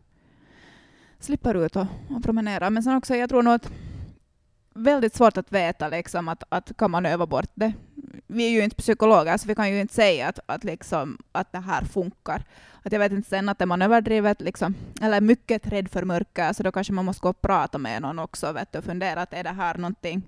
slipper 1.19 1.65
ut 1.65 1.75
och, 1.75 1.85
och 2.09 2.23
promenera. 2.23 2.69
Men 2.69 2.83
sen 2.83 2.95
också, 2.95 3.15
jag 3.15 3.29
tror 3.29 3.43
nog 3.43 3.53
att 3.53 3.71
väldigt 4.73 5.15
svårt 5.15 5.37
att 5.37 5.51
veta 5.51 5.87
liksom, 5.87 6.27
att, 6.27 6.43
att 6.49 6.77
kan 6.77 6.91
man 6.91 7.05
öva 7.05 7.25
bort 7.25 7.51
det. 7.53 7.73
Vi 8.27 8.45
är 8.45 8.49
ju 8.49 8.63
inte 8.63 8.75
psykologer, 8.75 9.37
så 9.37 9.47
vi 9.47 9.55
kan 9.55 9.71
ju 9.71 9.79
inte 9.79 9.93
säga 9.93 10.27
att, 10.27 10.39
att, 10.45 10.63
liksom, 10.63 11.17
att 11.31 11.51
det 11.51 11.59
här 11.59 11.81
funkar. 11.81 12.43
Att 12.83 12.91
jag 12.91 12.99
vet 12.99 13.11
inte 13.11 13.29
sen 13.29 13.49
att 13.49 13.61
är 13.61 13.65
man 13.65 13.81
överdrivet, 13.81 14.41
liksom, 14.41 14.75
eller 15.01 15.21
mycket 15.21 15.67
rädd 15.67 15.89
för 15.89 16.03
mörker, 16.03 16.53
så 16.53 16.63
då 16.63 16.71
kanske 16.71 16.93
man 16.93 17.05
måste 17.05 17.21
gå 17.21 17.29
och 17.29 17.41
prata 17.41 17.77
med 17.77 18.01
någon 18.01 18.19
också 18.19 18.51
vet 18.51 18.71
du, 18.71 18.77
och 18.77 18.83
fundera 18.83 19.21
att 19.21 19.33
är 19.33 19.43
det 19.43 19.49
här 19.49 19.77
någonting 19.77 20.21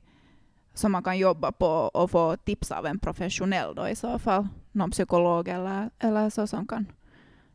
som 0.73 0.91
man 0.91 1.03
kan 1.03 1.17
jobba 1.17 1.51
på 1.51 1.67
och 1.67 2.11
få 2.11 2.37
tips 2.37 2.71
av 2.71 2.85
en 2.85 2.99
professionell 2.99 3.75
då 3.75 3.87
i 3.87 3.95
så 3.95 4.19
fall. 4.19 4.47
Någon 4.71 4.91
psykolog 4.91 5.47
eller, 5.47 5.89
eller 5.99 6.29
så 6.29 6.47
som 6.47 6.67
kan 6.67 6.85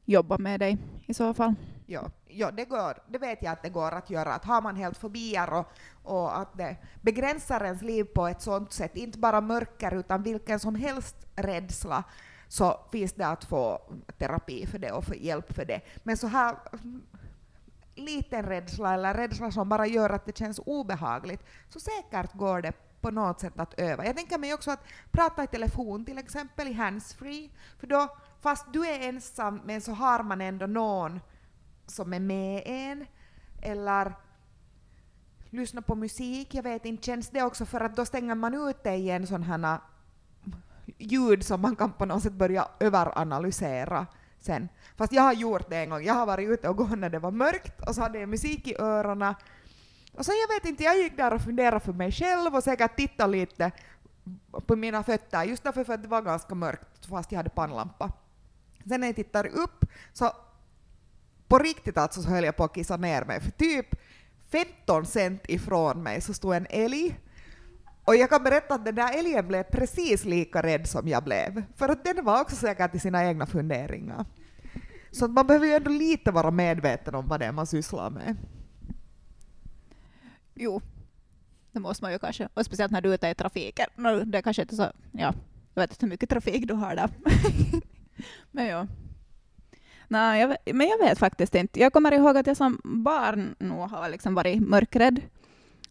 jobba 0.04 0.38
med 0.38 0.60
dig 0.60 0.78
i 1.06 1.14
så 1.14 1.34
fall. 1.34 1.54
Ja, 1.86 2.10
ja 2.32 2.50
det, 2.50 2.64
går, 2.64 2.98
det 3.08 3.18
vet 3.18 3.42
jag 3.42 3.52
att 3.52 3.62
det 3.62 3.68
går 3.68 3.92
att 3.92 4.10
göra. 4.10 4.34
Att 4.34 4.44
har 4.44 4.62
man 4.62 4.76
helt 4.76 4.98
fobier 4.98 5.52
och, 5.52 5.72
och 6.02 6.38
att 6.38 6.58
det 6.58 6.76
begränsar 7.00 7.64
ens 7.64 7.82
liv 7.82 8.04
på 8.04 8.26
ett 8.26 8.42
sådant 8.42 8.72
sätt, 8.72 8.96
inte 8.96 9.18
bara 9.18 9.40
mörker 9.40 9.94
utan 9.94 10.22
vilken 10.22 10.60
som 10.60 10.74
helst 10.74 11.16
rädsla, 11.36 12.04
så 12.48 12.80
finns 12.92 13.12
det 13.12 13.26
att 13.26 13.44
få 13.44 13.80
terapi 14.18 14.66
för 14.66 14.78
det 14.78 14.92
och 14.92 15.04
få 15.04 15.14
hjälp 15.14 15.52
för 15.52 15.64
det. 15.64 15.80
Men 16.02 16.16
så 16.16 16.26
här 16.26 16.56
liten 17.94 18.42
rädsla 18.46 18.94
eller 18.94 19.14
rädsla 19.14 19.50
som 19.50 19.68
bara 19.68 19.86
gör 19.86 20.10
att 20.10 20.26
det 20.26 20.36
känns 20.36 20.60
obehagligt, 20.66 21.42
så 21.68 21.80
säkert 21.80 22.34
går 22.34 22.62
det 22.62 22.72
på 23.00 23.10
något 23.10 23.40
sätt 23.40 23.60
att 23.60 23.80
öva. 23.80 24.06
Jag 24.06 24.16
tänker 24.16 24.38
mig 24.38 24.54
också 24.54 24.70
att 24.70 24.84
prata 25.10 25.44
i 25.44 25.46
telefon 25.46 26.04
till 26.04 26.18
exempel 26.18 26.68
i 26.68 26.72
handsfree, 26.72 27.50
för 27.78 27.86
då 27.86 28.16
fast 28.40 28.72
du 28.72 28.86
är 28.86 29.08
ensam 29.08 29.60
men 29.64 29.80
så 29.80 29.92
har 29.92 30.22
man 30.22 30.40
ändå 30.40 30.66
någon 30.66 31.20
som 31.90 32.12
är 32.12 32.20
med 32.20 32.62
en, 32.66 33.06
eller 33.62 34.14
lyssna 35.50 35.82
på 35.82 35.94
musik, 35.94 36.54
jag 36.54 36.62
vet 36.62 36.84
inte, 36.84 37.02
känns 37.02 37.30
det 37.30 37.42
också 37.42 37.66
för 37.66 37.80
att 37.80 37.96
då 37.96 38.04
stänger 38.04 38.34
man 38.34 38.68
ute 38.68 38.90
igen 38.90 39.26
sådana 39.26 39.80
äh, 40.46 40.52
ljud 40.98 41.44
som 41.44 41.60
man 41.60 41.76
kan 41.76 41.92
på 41.92 42.04
något 42.04 42.22
sätt 42.22 42.32
börja 42.32 42.68
överanalysera 42.80 44.06
sen. 44.38 44.68
Fast 44.96 45.12
jag 45.12 45.22
har 45.22 45.32
gjort 45.32 45.70
det 45.70 45.76
en 45.76 45.90
gång, 45.90 46.02
jag 46.04 46.14
har 46.14 46.26
varit 46.26 46.48
ute 46.48 46.68
och 46.68 46.76
gått 46.76 46.98
när 46.98 47.10
det 47.10 47.18
var 47.18 47.30
mörkt 47.30 47.80
och 47.88 47.94
så 47.94 48.00
hade 48.00 48.20
jag 48.20 48.28
musik 48.28 48.66
i 48.66 48.76
öronen 48.78 49.34
och 50.12 50.26
så 50.26 50.32
jag 50.32 50.54
vet 50.54 50.70
inte, 50.70 50.84
jag 50.84 50.98
gick 50.98 51.16
där 51.16 51.34
och 51.34 51.42
funderade 51.42 51.80
för 51.80 51.92
mig 51.92 52.12
själv 52.12 52.54
och 52.54 52.64
säkert 52.64 52.96
tittade 52.96 53.32
lite 53.32 53.70
på 54.66 54.76
mina 54.76 55.02
fötter, 55.02 55.44
just 55.44 55.62
därför 55.62 55.84
för 55.84 55.94
att 55.94 56.02
det 56.02 56.08
var 56.08 56.22
ganska 56.22 56.54
mörkt 56.54 57.06
fast 57.06 57.32
jag 57.32 57.36
hade 57.36 57.50
pannlampa. 57.50 58.12
Sen 58.88 59.00
när 59.00 59.06
jag 59.06 59.16
tittar 59.16 59.46
upp 59.46 59.84
så 60.12 60.32
på 61.50 61.58
riktigt 61.58 61.98
alltså 61.98 62.22
så 62.22 62.28
höll 62.28 62.44
jag 62.44 62.56
på 62.56 62.64
att 62.64 62.74
kissa 62.74 62.96
ner 62.96 63.24
mig, 63.24 63.40
för 63.40 63.50
typ 63.50 63.86
15 64.50 65.06
cent 65.06 65.42
ifrån 65.48 66.02
mig 66.02 66.20
så 66.20 66.34
stod 66.34 66.54
en 66.54 66.66
älg 66.70 67.20
och 68.04 68.16
jag 68.16 68.30
kan 68.30 68.42
berätta 68.42 68.74
att 68.74 68.84
den 68.84 68.94
där 68.94 69.18
älgen 69.18 69.48
blev 69.48 69.62
precis 69.62 70.24
lika 70.24 70.62
rädd 70.62 70.88
som 70.88 71.08
jag 71.08 71.24
blev, 71.24 71.62
för 71.76 71.88
att 71.88 72.04
den 72.04 72.24
var 72.24 72.40
också 72.40 72.56
säkert 72.56 72.94
i 72.94 72.98
sina 72.98 73.24
egna 73.24 73.46
funderingar. 73.46 74.24
Så 75.10 75.28
man 75.28 75.46
behöver 75.46 75.66
ju 75.66 75.72
ändå 75.72 75.90
lite 75.90 76.30
vara 76.30 76.50
medveten 76.50 77.14
om 77.14 77.28
vad 77.28 77.40
det 77.40 77.46
är 77.46 77.52
man 77.52 77.66
sysslar 77.66 78.10
med. 78.10 78.36
Jo, 80.54 80.80
det 81.72 81.80
måste 81.80 82.04
man 82.04 82.12
ju 82.12 82.18
kanske. 82.18 82.48
Och 82.54 82.64
speciellt 82.64 82.92
när 82.92 83.00
du 83.00 83.10
är 83.10 83.14
ute 83.14 83.28
i 83.28 83.34
trafiken. 83.34 83.86
Det 84.24 84.38
är 84.38 84.42
kanske 84.42 84.62
inte 84.62 84.76
så, 84.76 84.92
ja, 85.12 85.34
jag 85.74 85.82
vet 85.82 85.90
inte 85.90 86.06
hur 86.06 86.10
mycket 86.10 86.30
trafik 86.30 86.68
du 86.68 86.74
har 86.74 86.96
där. 86.96 87.10
men 88.50 88.66
ja. 88.66 88.86
Nej, 90.12 90.40
jag, 90.40 90.74
men 90.74 90.88
jag 90.88 90.98
vet 90.98 91.18
faktiskt 91.18 91.54
inte. 91.54 91.80
Jag 91.80 91.92
kommer 91.92 92.12
ihåg 92.12 92.36
att 92.36 92.46
jag 92.46 92.56
som 92.56 92.80
barn 92.84 93.54
nog 93.58 93.90
har 93.90 94.08
liksom 94.08 94.34
varit 94.34 94.68
mörkrädd. 94.68 95.20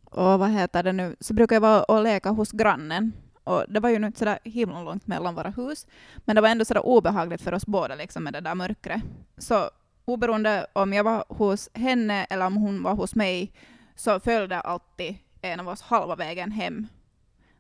Och 0.04 0.40
vad 0.40 0.50
heter 0.50 0.84
det 0.84 0.92
nu, 0.94 1.16
så 1.20 1.34
brukar 1.34 1.56
jag 1.56 1.62
vara 1.62 1.84
och 1.84 2.04
leka 2.04 2.30
hos 2.30 2.52
grannen. 2.52 3.14
Och 3.44 3.66
det 3.68 3.80
var 3.80 3.90
ju 3.90 3.96
inte 3.96 4.20
så 4.20 4.50
himla 4.50 4.84
långt 4.84 5.08
mellan 5.08 5.36
våra 5.36 5.50
hus, 5.50 5.88
men 6.16 6.36
det 6.36 6.42
var 6.42 6.50
ändå 6.50 6.66
sådär 6.66 6.86
obehagligt 6.86 7.42
för 7.42 7.54
oss 7.54 7.66
båda 7.66 7.96
liksom 7.96 8.24
med 8.24 8.34
det 8.34 8.42
där 8.42 8.56
mörkret. 8.56 9.02
Så 9.38 9.70
oberoende 10.06 10.68
om 10.74 10.94
jag 10.94 11.04
var 11.04 11.24
hos 11.28 11.70
henne 11.74 12.26
eller 12.30 12.46
om 12.46 12.56
hon 12.56 12.84
var 12.84 12.96
hos 12.96 13.16
mig, 13.16 13.54
så 13.96 14.20
följde 14.20 14.60
alltid 14.60 15.16
en 15.42 15.60
av 15.60 15.68
oss 15.68 15.82
halva 15.82 16.16
vägen 16.16 16.52
hem. 16.52 16.88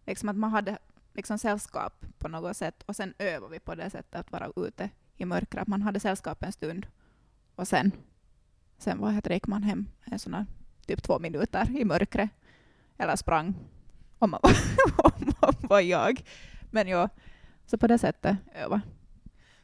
Liksom 0.05 0.29
att 0.29 0.37
man 0.37 0.51
hade 0.51 0.77
liksom 1.13 1.37
sällskap 1.37 2.05
på 2.17 2.27
något 2.27 2.57
sätt 2.57 2.83
och 2.85 2.95
sen 2.95 3.13
övade 3.19 3.51
vi 3.51 3.59
på 3.59 3.75
det 3.75 3.89
sättet 3.89 4.15
att 4.19 4.31
vara 4.31 4.51
ute 4.55 4.89
i 5.21 5.25
mörkret. 5.25 5.67
Man 5.67 5.81
hade 5.81 5.99
sällskap 5.99 6.43
en 6.43 6.51
stund 6.51 6.88
och 7.55 7.67
sen, 7.67 7.91
sen 8.77 8.99
vad 8.99 9.13
heter 9.13 9.29
det, 9.29 9.33
gick 9.35 9.47
man 9.47 9.63
hem 9.63 9.88
en 10.05 10.19
sån 10.19 10.45
typ 10.85 11.03
två 11.03 11.19
minuter 11.19 11.79
i 11.79 11.85
mörkret 11.85 12.29
eller 12.97 13.15
sprang 13.15 13.55
om 14.19 14.31
man, 14.31 14.39
om 14.97 15.33
man 15.41 15.53
var 15.61 15.79
jag. 15.79 16.23
Men 16.71 16.88
ja, 16.88 17.09
så 17.65 17.77
på 17.77 17.88
det 17.88 17.97
sättet 17.97 18.38
öva. 18.55 18.81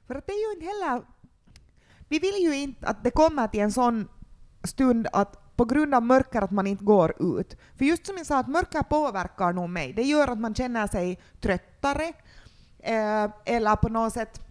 För 0.08 0.16
att 0.16 0.28
det 0.28 0.34
är 0.34 0.50
ju 0.50 0.54
inte 0.54 0.66
heller... 0.66 1.06
Vi 2.08 2.20
vill 2.20 2.36
ju 2.36 2.56
inte 2.56 2.88
att 2.88 3.04
det 3.04 3.12
kommer 3.12 3.48
till 3.48 3.60
en 3.60 3.72
sån 3.72 4.08
stund 4.64 5.08
att 5.14 5.56
på 5.56 5.66
grund 5.66 5.96
av 5.96 6.04
mörker 6.04 6.42
att 6.42 6.52
man 6.52 6.68
inte 6.68 6.84
går 6.84 7.38
ut. 7.38 7.58
För 7.78 7.86
just 7.86 8.06
som 8.06 8.18
jag 8.18 8.26
sa, 8.26 8.40
att 8.40 8.48
mörker 8.48 8.84
påverkar 8.84 9.54
nog 9.54 9.70
mig. 9.70 9.94
Det 9.94 10.04
gör 10.04 10.28
att 10.28 10.40
man 10.40 10.56
känner 10.56 10.88
sig 10.88 11.20
tröttare 11.42 12.14
eh, 12.80 13.32
eller 13.46 13.76
på 13.76 13.90
något 13.90 14.14
sätt 14.14 14.45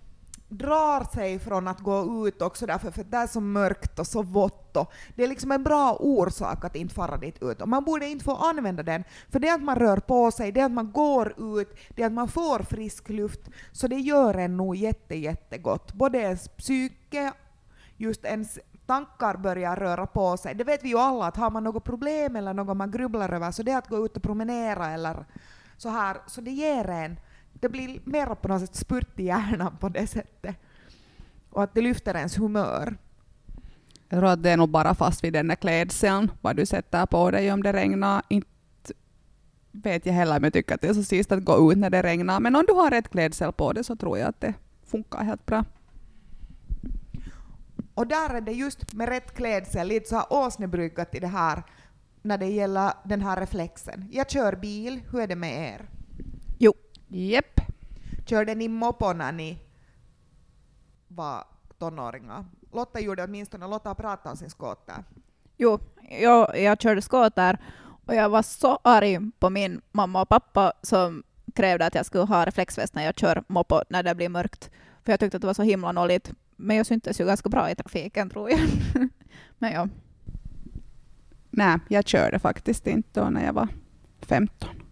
drar 0.58 1.12
sig 1.14 1.38
från 1.38 1.68
att 1.68 1.80
gå 1.80 2.28
ut 2.28 2.42
också 2.42 2.66
därför 2.66 2.90
för 2.90 3.04
det 3.04 3.16
är 3.16 3.26
så 3.26 3.40
mörkt 3.40 3.98
och 3.98 4.06
så 4.06 4.22
vått. 4.22 4.76
Och 4.76 4.92
det 5.14 5.24
är 5.24 5.28
liksom 5.28 5.52
en 5.52 5.62
bra 5.62 5.96
orsak 6.00 6.64
att 6.64 6.76
inte 6.76 6.94
fara 6.94 7.16
dit 7.16 7.42
ut. 7.42 7.62
Och 7.62 7.68
man 7.68 7.84
borde 7.84 8.06
inte 8.06 8.24
få 8.24 8.36
använda 8.36 8.82
den, 8.82 9.04
för 9.30 9.38
det 9.38 9.48
är 9.48 9.54
att 9.54 9.62
man 9.62 9.76
rör 9.76 9.96
på 9.96 10.30
sig, 10.30 10.52
det 10.52 10.60
är 10.60 10.64
att 10.64 10.72
man 10.72 10.92
går 10.92 11.58
ut, 11.60 11.76
det 11.88 12.02
är 12.02 12.06
att 12.06 12.12
man 12.12 12.28
får 12.28 12.58
frisk 12.58 13.08
luft, 13.08 13.40
så 13.72 13.88
det 13.88 13.96
gör 13.96 14.34
en 14.34 14.56
nog 14.56 14.76
jätte, 14.76 15.14
jättegott. 15.14 15.92
Både 15.92 16.18
ens 16.18 16.48
psyke, 16.48 17.32
just 17.96 18.24
ens 18.24 18.58
tankar 18.86 19.36
börjar 19.36 19.76
röra 19.76 20.06
på 20.06 20.36
sig. 20.36 20.54
Det 20.54 20.64
vet 20.64 20.84
vi 20.84 20.88
ju 20.88 20.98
alla, 20.98 21.26
att 21.26 21.36
har 21.36 21.50
man 21.50 21.64
något 21.64 21.84
problem 21.84 22.36
eller 22.36 22.54
något 22.54 22.76
man 22.76 22.90
grubblar 22.90 23.32
över, 23.32 23.50
så 23.50 23.62
det 23.62 23.72
är 23.72 23.78
att 23.78 23.88
gå 23.88 24.04
ut 24.04 24.16
och 24.16 24.22
promenera 24.22 24.90
eller 24.90 25.24
så 25.76 25.88
här. 25.88 26.16
Så 26.26 26.40
det 26.40 26.50
ger 26.50 26.90
en, 26.90 27.16
det 27.64 27.68
blir 27.68 28.00
mer 28.04 28.26
på 28.26 28.48
något 28.48 28.60
sätt 28.60 28.74
spurt 28.74 29.20
i 29.20 29.24
hjärnan 29.24 29.76
på 29.80 29.88
det 29.88 30.06
sättet. 30.06 30.56
Och 31.50 31.62
att 31.62 31.74
det 31.74 31.80
lyfter 31.80 32.16
ens 32.16 32.38
humör. 32.38 32.96
Jag 34.08 34.18
tror 34.18 34.30
att 34.30 34.42
det 34.42 34.50
är 34.50 34.56
nog 34.56 34.68
bara 34.68 34.94
fast 34.94 35.24
vid 35.24 35.32
den 35.32 35.48
där 35.48 35.54
klädseln, 35.54 36.30
vad 36.40 36.56
du 36.56 36.66
sätter 36.66 37.06
på 37.06 37.30
dig 37.30 37.52
om 37.52 37.62
det 37.62 37.72
regnar. 37.72 38.22
Inte 38.28 38.48
vet 39.72 40.06
jag 40.06 40.12
heller 40.12 40.36
om 40.36 40.44
jag 40.44 40.52
tycker 40.52 40.74
att 40.74 40.80
det 40.80 40.88
är 40.88 40.94
så 40.94 41.04
sist 41.04 41.32
att 41.32 41.44
gå 41.44 41.72
ut 41.72 41.78
när 41.78 41.90
det 41.90 42.02
regnar, 42.02 42.40
men 42.40 42.56
om 42.56 42.64
du 42.66 42.72
har 42.72 42.90
rätt 42.90 43.08
klädsel 43.08 43.52
på 43.52 43.72
dig 43.72 43.84
så 43.84 43.96
tror 43.96 44.18
jag 44.18 44.28
att 44.28 44.40
det 44.40 44.54
funkar 44.86 45.24
helt 45.24 45.46
bra. 45.46 45.64
Och 47.94 48.06
där 48.06 48.34
är 48.34 48.40
det 48.40 48.52
just 48.52 48.92
med 48.92 49.08
rätt 49.08 49.34
klädsel 49.34 49.88
lite 49.88 50.08
så 50.08 50.16
här 50.16 50.26
åsnebryggat 50.30 51.14
i 51.14 51.20
det 51.20 51.26
här 51.26 51.62
när 52.22 52.38
det 52.38 52.46
gäller 52.46 52.92
den 53.04 53.22
här 53.22 53.40
reflexen. 53.40 54.08
Jag 54.12 54.30
kör 54.30 54.56
bil, 54.56 55.00
hur 55.10 55.20
är 55.20 55.26
det 55.26 55.36
med 55.36 55.74
er? 55.74 55.88
Jo. 56.58 56.72
Jepp. 57.08 57.53
Körde 58.24 58.54
ni 58.54 58.68
mopo 58.68 59.12
när 59.12 59.32
ni 59.32 59.58
var 61.08 61.44
tonåringar? 61.78 62.44
Lotta 62.72 63.00
gjorde 63.00 63.24
åtminstone, 63.24 63.66
Lotta 63.66 63.94
pratade 63.94 64.30
om 64.30 64.36
sin 64.36 64.50
skoter. 64.50 65.04
Jo, 65.56 65.78
jag, 66.20 66.60
jag 66.60 66.80
körde 66.80 67.02
skoter 67.02 67.58
och 68.06 68.14
jag 68.14 68.28
var 68.28 68.42
så 68.42 68.78
arg 68.82 69.18
på 69.38 69.50
min 69.50 69.80
mamma 69.92 70.22
och 70.22 70.28
pappa 70.28 70.72
som 70.82 71.22
krävde 71.54 71.86
att 71.86 71.94
jag 71.94 72.06
skulle 72.06 72.24
ha 72.24 72.44
reflexväst 72.44 72.94
när 72.94 73.04
jag 73.04 73.18
kör 73.18 73.44
mopo 73.46 73.80
när 73.88 74.02
det 74.02 74.14
blir 74.14 74.28
mörkt. 74.28 74.70
För 75.04 75.12
jag 75.12 75.20
tyckte 75.20 75.36
att 75.36 75.40
det 75.40 75.46
var 75.46 75.54
så 75.54 75.62
himla 75.62 75.92
nolligt 75.92 76.32
men 76.56 76.76
jag 76.76 76.86
syntes 76.86 77.20
ju 77.20 77.26
ganska 77.26 77.48
bra 77.48 77.70
i 77.70 77.74
trafiken 77.74 78.30
tror 78.30 78.50
jag. 78.50 78.60
men 79.58 79.72
ja. 79.72 79.88
Nej, 81.50 81.78
jag 81.88 82.06
körde 82.06 82.38
faktiskt 82.38 82.86
inte 82.86 83.20
då 83.20 83.30
när 83.30 83.44
jag 83.44 83.52
var 83.52 83.68
15. 84.20 84.83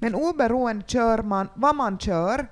Men 0.00 0.14
oberoende 0.14 0.84
kör 0.86 1.22
man, 1.22 1.48
vad 1.54 1.76
man 1.76 1.98
kör 1.98 2.46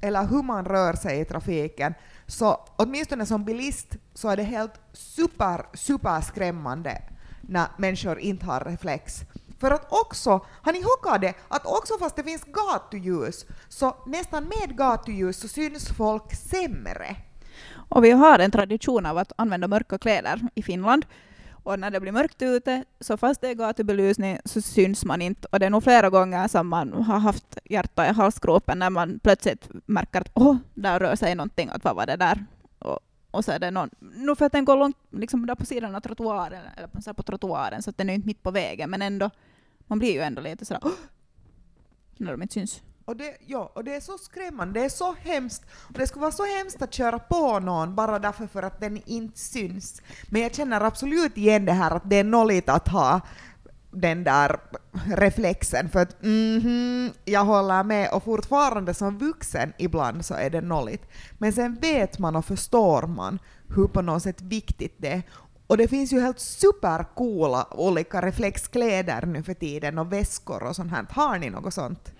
eller 0.00 0.26
hur 0.26 0.42
man 0.42 0.64
rör 0.64 0.92
sig 0.92 1.20
i 1.20 1.24
trafiken, 1.24 1.94
så 2.26 2.60
åtminstone 2.76 3.26
som 3.26 3.44
bilist 3.44 3.96
så 4.14 4.28
är 4.28 4.36
det 4.36 4.42
helt 4.42 4.80
super, 4.92 5.76
super 5.76 6.20
skrämmande 6.20 7.02
när 7.40 7.66
människor 7.78 8.18
inte 8.18 8.46
har 8.46 8.60
reflex. 8.60 9.20
För 9.58 9.70
att 9.70 9.92
också, 9.92 10.46
har 10.62 10.72
ni 10.72 10.82
hockat 10.82 11.20
det, 11.20 11.34
att 11.48 11.66
också 11.66 11.98
fast 11.98 12.16
det 12.16 12.22
finns 12.22 12.44
gatuljus, 12.44 13.46
så 13.68 13.96
nästan 14.06 14.44
med 14.44 14.76
gatuljus 14.76 15.40
så 15.40 15.48
syns 15.48 15.88
folk 15.88 16.34
sämre. 16.34 17.16
Och 17.88 18.04
vi 18.04 18.10
har 18.10 18.38
en 18.38 18.50
tradition 18.50 19.06
av 19.06 19.18
att 19.18 19.32
använda 19.36 19.68
mörka 19.68 19.98
kläder 19.98 20.40
i 20.54 20.62
Finland. 20.62 21.06
Och 21.64 21.78
när 21.78 21.90
det 21.90 22.00
blir 22.00 22.12
mörkt 22.12 22.42
ute, 22.42 22.84
så 23.00 23.16
fast 23.16 23.40
det 23.40 23.48
är 23.48 23.54
gatubelysning 23.54 24.38
så 24.44 24.62
syns 24.62 25.04
man 25.04 25.22
inte. 25.22 25.48
Och 25.52 25.58
det 25.58 25.66
är 25.66 25.70
nog 25.70 25.84
flera 25.84 26.10
gånger 26.10 26.48
som 26.48 26.68
man 26.68 26.92
har 26.92 27.18
haft 27.18 27.58
hjärta 27.64 28.06
i 28.08 28.12
halsgropen 28.12 28.78
när 28.78 28.90
man 28.90 29.18
plötsligt 29.18 29.68
märker 29.86 30.20
att 30.20 30.30
åh, 30.34 30.56
där 30.74 31.00
rör 31.00 31.16
sig 31.16 31.34
någonting, 31.34 31.68
att 31.68 31.84
vad 31.84 31.96
var 31.96 32.06
det 32.06 32.16
där? 32.16 32.44
Och, 32.78 32.98
och 33.30 33.44
så 33.44 33.52
är 33.52 33.58
det 33.58 33.70
någon, 33.70 33.90
nu 33.98 34.34
för 34.34 34.46
att 34.46 34.52
den 34.52 34.64
går 34.64 34.76
långt, 34.76 34.96
liksom 35.10 35.46
där 35.46 35.54
på 35.54 35.66
sidan 35.66 35.94
av 35.94 36.00
trottoaren, 36.00 36.62
eller 36.76 36.88
på, 36.88 37.02
så 37.02 37.14
på 37.14 37.22
trottoaren, 37.22 37.82
så 37.82 37.90
att 37.90 37.98
den 37.98 38.10
är 38.10 38.14
inte 38.14 38.26
mitt 38.26 38.42
på 38.42 38.50
vägen, 38.50 38.90
men 38.90 39.02
ändå, 39.02 39.30
man 39.86 39.98
blir 39.98 40.12
ju 40.12 40.20
ändå 40.20 40.42
lite 40.42 40.64
sådär 40.64 40.80
oh! 40.82 40.92
när 42.16 42.30
de 42.32 42.42
inte 42.42 42.54
syns. 42.54 42.82
Och 43.04 43.16
det, 43.16 43.36
ja, 43.46 43.72
och 43.74 43.84
det 43.84 43.94
är 43.94 44.00
så 44.00 44.18
skrämmande, 44.18 44.80
det 44.80 44.84
är 44.84 44.88
så 44.88 45.14
hemskt. 45.20 45.62
Och 45.72 45.98
det 45.98 46.06
skulle 46.06 46.20
vara 46.20 46.32
så 46.32 46.44
hemskt 46.58 46.82
att 46.82 46.94
köra 46.94 47.18
på 47.18 47.60
någon 47.60 47.94
bara 47.94 48.18
därför 48.18 48.46
för 48.46 48.62
att 48.62 48.80
den 48.80 49.02
inte 49.06 49.38
syns. 49.38 50.02
Men 50.28 50.42
jag 50.42 50.54
känner 50.54 50.80
absolut 50.80 51.36
igen 51.36 51.64
det 51.64 51.72
här 51.72 51.90
att 51.90 52.10
det 52.10 52.16
är 52.16 52.24
nolligt 52.24 52.68
att 52.68 52.88
ha 52.88 53.20
den 53.90 54.24
där 54.24 54.60
reflexen, 55.16 55.88
för 55.88 56.00
att 56.02 56.22
mhm, 56.22 57.10
jag 57.24 57.44
håller 57.44 57.84
med, 57.84 58.10
och 58.12 58.24
fortfarande 58.24 58.94
som 58.94 59.18
vuxen 59.18 59.72
ibland 59.78 60.24
så 60.24 60.34
är 60.34 60.50
det 60.50 60.60
nolligt. 60.60 61.06
Men 61.38 61.52
sen 61.52 61.74
vet 61.74 62.18
man 62.18 62.36
och 62.36 62.44
förstår 62.44 63.02
man 63.02 63.38
hur 63.76 63.86
på 63.86 64.02
något 64.02 64.22
sätt 64.22 64.42
viktigt 64.42 64.94
det 64.98 65.08
är. 65.08 65.22
Och 65.66 65.76
det 65.76 65.88
finns 65.88 66.12
ju 66.12 66.20
helt 66.20 66.40
supercoola 66.40 67.66
olika 67.70 68.22
reflexkläder 68.22 69.26
nu 69.26 69.42
för 69.42 69.54
tiden 69.54 69.98
och 69.98 70.12
väskor 70.12 70.62
och 70.62 70.76
sånt 70.76 70.90
här. 70.90 71.06
Har 71.10 71.38
ni 71.38 71.50
något 71.50 71.74
sånt? 71.74 72.12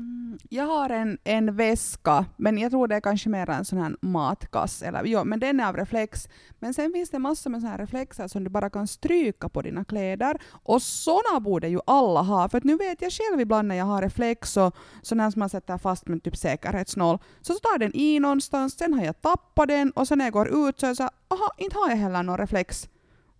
Mm, 0.00 0.38
Jag 0.48 0.64
har 0.66 0.90
en, 0.90 1.18
en 1.24 1.56
väska, 1.56 2.24
men 2.36 2.58
jag 2.58 2.70
tror 2.70 2.88
det 2.88 2.94
är 2.96 3.00
kanske 3.00 3.28
mer 3.28 3.50
en 3.50 3.64
sån 3.64 3.78
här 3.78 3.96
matkasse. 4.00 4.86
Eller, 4.86 5.04
jo, 5.04 5.24
men 5.24 5.40
den 5.40 5.60
är 5.60 5.68
av 5.68 5.76
reflex. 5.76 6.28
Men 6.58 6.74
sen 6.74 6.92
finns 6.92 7.10
det 7.10 7.18
massor 7.18 7.50
med 7.50 7.60
såna 7.60 7.70
här 7.70 7.78
reflexer 7.78 8.28
som 8.28 8.44
du 8.44 8.50
bara 8.50 8.70
kan 8.70 8.86
stryka 8.88 9.48
på 9.48 9.62
dina 9.62 9.84
kläder. 9.84 10.38
Och 10.52 10.82
såna 10.82 11.40
borde 11.40 11.68
ju 11.68 11.80
alla 11.86 12.22
ha. 12.22 12.48
För 12.48 12.58
att 12.58 12.64
nu 12.64 12.76
vet 12.76 13.02
jag 13.02 13.12
själv 13.12 13.40
ibland 13.40 13.68
när 13.68 13.74
jag 13.74 13.84
har 13.84 14.02
reflex 14.02 14.56
och 14.56 14.76
sån 15.02 15.20
här 15.20 15.30
som 15.30 15.40
man 15.40 15.48
sätter 15.48 15.78
fast 15.78 16.06
med 16.08 16.22
typ 16.22 16.36
säkerhetsnål. 16.36 17.18
Så 17.40 17.54
tar 17.54 17.78
den 17.78 17.96
i 17.96 18.20
någonstans, 18.20 18.78
sen 18.78 18.94
har 18.94 19.04
jag 19.04 19.20
tappat 19.20 19.68
den 19.68 19.90
och 19.90 20.08
sen 20.08 20.18
när 20.18 20.24
jag 20.24 20.32
går 20.32 20.68
ut 20.68 20.80
så 20.80 20.86
är 20.86 20.90
jag 20.90 20.96
så 20.96 21.02
aha, 21.02 21.50
inte 21.58 21.76
har 21.78 21.88
jag 21.90 21.96
heller 21.96 22.22
någon 22.22 22.38
reflex. 22.38 22.88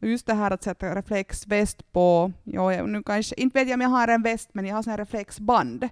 Och 0.03 0.09
just 0.09 0.27
det 0.27 0.35
här 0.35 0.51
att 0.51 0.63
sätta 0.63 0.95
reflexväst 0.95 1.93
på, 1.93 2.33
jo, 2.45 2.73
jag- 2.73 2.89
nu 2.89 3.03
kanske, 3.03 3.35
inte 3.41 3.59
vet 3.59 3.69
jag 3.69 3.75
om 3.77 3.81
jag 3.81 3.89
har 3.89 4.09
en 4.09 4.23
väst, 4.23 4.51
men 4.53 4.67
jag 4.67 4.75
har 4.77 4.83
sån 4.83 4.91
här 4.91 4.99
reflexband 4.99 5.89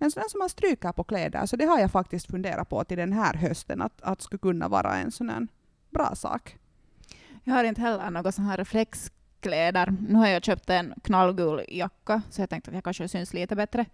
en 0.00 0.10
sån 0.10 0.22
som 0.28 0.38
man 0.38 0.48
stryker 0.48 0.92
på 0.92 1.04
kläder, 1.04 1.46
så 1.46 1.56
det 1.56 1.64
har 1.64 1.78
jag 1.78 1.90
faktiskt 1.90 2.30
funderat 2.30 2.68
på 2.68 2.84
till 2.84 2.96
den 2.96 3.12
här 3.12 3.34
hösten, 3.34 3.82
att, 3.82 4.02
att 4.02 4.22
skulle 4.22 4.38
kunna 4.38 4.68
vara 4.68 4.96
en 4.96 5.10
sån 5.10 5.48
bra 5.90 6.14
sak. 6.14 6.56
Jag 7.44 7.54
har 7.54 7.64
inte 7.64 7.80
heller 7.80 8.10
några 8.10 8.32
sådana 8.32 8.50
här 8.50 8.56
reflexkläder. 8.56 9.94
Nu 10.08 10.14
har 10.18 10.26
jag 10.26 10.44
köpt 10.44 10.70
en 10.70 10.94
knallgul 11.02 11.64
jacka, 11.68 12.22
så 12.30 12.42
jag 12.42 12.50
tänkte 12.50 12.70
att 12.70 12.74
jag 12.74 12.84
kanske 12.84 13.08
syns 13.08 13.34
lite 13.34 13.56
bättre. 13.56 13.86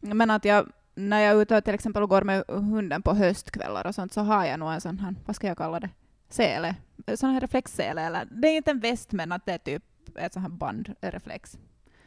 Men 0.00 0.30
att 0.30 0.44
jag, 0.44 0.68
när 0.94 1.20
jag 1.20 1.36
är 1.36 1.42
ute 1.42 1.56
och 1.56 1.64
till 1.64 1.74
exempel 1.74 2.06
går 2.06 2.22
med 2.22 2.44
hunden 2.48 3.02
på 3.02 3.14
höstkvällar 3.14 3.86
och 3.86 3.94
sånt, 3.94 4.12
så 4.12 4.20
har 4.20 4.44
jag 4.44 4.58
nog 4.58 4.72
en 4.72 4.80
sån 4.80 4.98
här, 4.98 5.14
vad 5.26 5.36
ska 5.36 5.46
jag 5.46 5.58
kalla 5.58 5.80
det, 5.80 5.90
sele. 6.28 6.76
Sån 7.14 7.30
här 7.30 7.40
reflexsele, 7.40 8.02
eller 8.02 8.28
det 8.30 8.48
är 8.48 8.56
inte 8.56 8.70
en 8.70 8.80
väst, 8.80 9.12
men 9.12 9.32
att 9.32 9.46
det 9.46 9.52
är 9.52 9.58
typ 9.58 9.84
ett 10.18 10.32
sån 10.32 10.42
här 10.42 10.48
bandreflex 10.48 11.58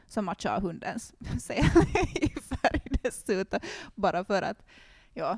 som 0.08 0.26
matchar 0.26 0.62
hundens 0.62 1.14
sele 1.40 1.86
i 2.16 2.30
färg 2.30 2.77
dessutom, 3.08 3.60
bara 3.96 4.26
för 4.26 4.42
att, 4.42 4.58
ja. 5.14 5.38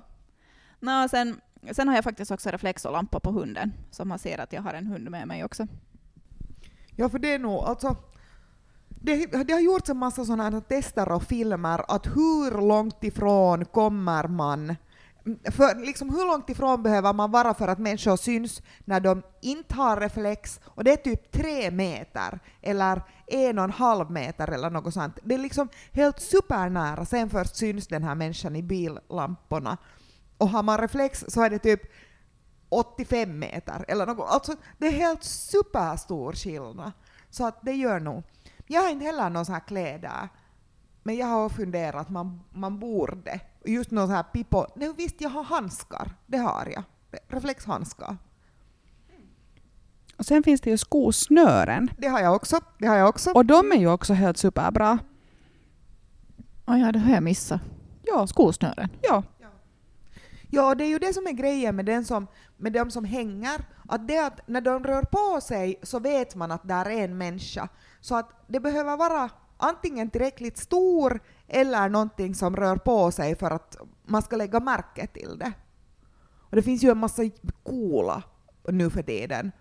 Nå, 0.79 1.07
sen, 1.09 1.41
sen 1.71 1.87
har 1.87 1.95
jag 1.95 2.03
faktiskt 2.03 2.31
också 2.31 2.49
reflex 2.49 2.85
och 2.85 2.91
lampa 2.91 3.19
på 3.19 3.31
hunden, 3.31 3.73
så 3.91 4.05
man 4.05 4.19
ser 4.19 4.37
att 4.37 4.53
jag 4.53 4.61
har 4.61 4.73
en 4.73 4.87
hund 4.87 5.09
med 5.09 5.27
mig 5.27 5.43
också. 5.43 5.67
Ja, 6.95 7.09
för 7.09 7.19
det 7.19 7.33
är 7.33 7.39
nog 7.39 7.63
alltså... 7.63 7.95
Det, 9.01 9.25
det 9.25 9.53
har 9.53 9.59
gjorts 9.59 9.89
en 9.89 9.97
massa 9.97 10.25
sådana 10.25 10.43
här 10.43 10.61
tester 10.61 11.11
och 11.11 11.23
filmer 11.23 11.95
att 11.95 12.07
hur 12.07 12.67
långt 12.67 13.03
ifrån 13.03 13.65
kommer 13.65 14.27
man 14.27 14.75
för 15.51 15.85
liksom 15.85 16.09
hur 16.09 16.27
långt 16.27 16.49
ifrån 16.49 16.83
behöver 16.83 17.13
man 17.13 17.31
vara 17.31 17.53
för 17.53 17.67
att 17.67 17.79
människor 17.79 18.17
syns 18.17 18.61
när 18.79 18.99
de 18.99 19.21
inte 19.41 19.75
har 19.75 19.97
reflex? 19.97 20.59
Och 20.65 20.83
det 20.83 20.91
är 20.91 20.97
typ 20.97 21.31
tre 21.31 21.71
meter, 21.71 22.39
eller 22.61 23.01
en 23.27 23.57
och 23.57 23.63
en 23.63 23.71
halv 23.71 24.11
meter 24.11 24.47
eller 24.47 24.69
något 24.69 24.93
sånt. 24.93 25.19
Det 25.23 25.35
är 25.35 25.39
liksom 25.39 25.69
helt 25.91 26.19
supernära, 26.19 27.05
sen 27.05 27.29
först 27.29 27.55
syns 27.55 27.87
den 27.87 28.03
här 28.03 28.15
människan 28.15 28.55
i 28.55 28.63
billamporna. 28.63 29.77
Och 30.37 30.49
har 30.49 30.63
man 30.63 30.77
reflex 30.77 31.25
så 31.27 31.41
är 31.41 31.49
det 31.49 31.59
typ 31.59 31.81
85 32.69 33.39
meter 33.39 33.85
eller 33.87 34.05
något. 34.05 34.29
Alltså 34.29 34.55
det 34.77 34.87
är 34.87 34.91
helt 34.91 35.23
superstor 35.23 36.33
skillnad. 36.33 36.91
Så 37.29 37.47
att 37.47 37.61
det 37.61 37.73
gör 37.73 37.99
nog. 37.99 38.23
Jag 38.67 38.81
har 38.81 38.89
inte 38.89 39.05
heller 39.05 39.29
någon 39.29 39.45
sån 39.45 39.53
här 39.53 39.67
kläder. 39.67 40.29
Men 41.03 41.15
jag 41.15 41.27
har 41.27 41.49
funderat 41.49 42.01
att 42.01 42.09
man, 42.09 42.41
man 42.51 42.79
borde. 42.79 43.39
Just 43.65 43.91
någon 43.91 44.07
sån 44.07 44.15
här 44.15 44.23
pipo. 44.23 44.65
Nej 44.75 44.93
visst, 44.97 45.21
jag 45.21 45.29
har 45.29 45.43
handskar. 45.43 46.11
Det 46.27 46.37
har 46.37 46.67
jag. 46.75 46.83
Reflexhandskar. 47.27 48.17
Och 50.17 50.25
sen 50.25 50.43
finns 50.43 50.61
det 50.61 50.69
ju 50.69 50.77
skosnören. 50.77 51.91
Det 51.97 52.07
har 52.07 52.19
jag 52.19 52.35
också. 52.35 52.59
Det 52.77 52.87
har 52.87 52.95
jag 52.95 53.09
också. 53.09 53.31
Och 53.31 53.45
de 53.45 53.71
är 53.71 53.75
ju 53.75 53.89
också 53.89 54.13
helt 54.13 54.37
superbra. 54.37 54.99
Oh 56.67 56.79
ja, 56.79 56.91
det 56.91 56.99
har 56.99 57.13
jag 57.13 57.23
missat. 57.23 57.61
Ja, 58.03 58.27
Skosnören. 58.27 58.89
ja. 59.01 59.23
Ja, 60.51 60.75
det 60.75 60.83
är 60.83 60.87
ju 60.87 60.99
det 60.99 61.13
som 61.13 61.27
är 61.27 61.31
grejen 61.31 61.75
med, 61.75 61.85
den 61.85 62.05
som, 62.05 62.27
med 62.57 62.73
de 62.73 62.91
som 62.91 63.05
hänger. 63.05 63.65
Att 63.87 64.07
det 64.07 64.17
att 64.17 64.47
när 64.47 64.61
de 64.61 64.83
rör 64.83 65.01
på 65.01 65.41
sig 65.41 65.79
så 65.83 65.99
vet 65.99 66.35
man 66.35 66.51
att 66.51 66.67
där 66.67 66.85
är 66.85 67.03
en 67.03 67.17
människa. 67.17 67.69
Så 68.01 68.15
att 68.15 68.43
det 68.47 68.59
behöver 68.59 68.97
vara 68.97 69.29
antingen 69.59 70.09
tillräckligt 70.09 70.57
stor 70.57 71.19
eller 71.47 71.89
någonting 71.89 72.35
som 72.35 72.55
rör 72.55 72.75
på 72.75 73.11
sig 73.11 73.35
för 73.35 73.51
att 73.51 73.77
man 74.05 74.21
ska 74.21 74.35
lägga 74.35 74.59
märke 74.59 75.07
till 75.07 75.37
det. 75.39 75.53
Och 76.49 76.55
det 76.55 76.61
finns 76.61 76.83
ju 76.83 76.89
en 76.89 76.97
massa 76.97 77.29
coola 77.63 78.23
nu 78.67 78.89
för 78.89 79.03
tiden. 79.03 79.51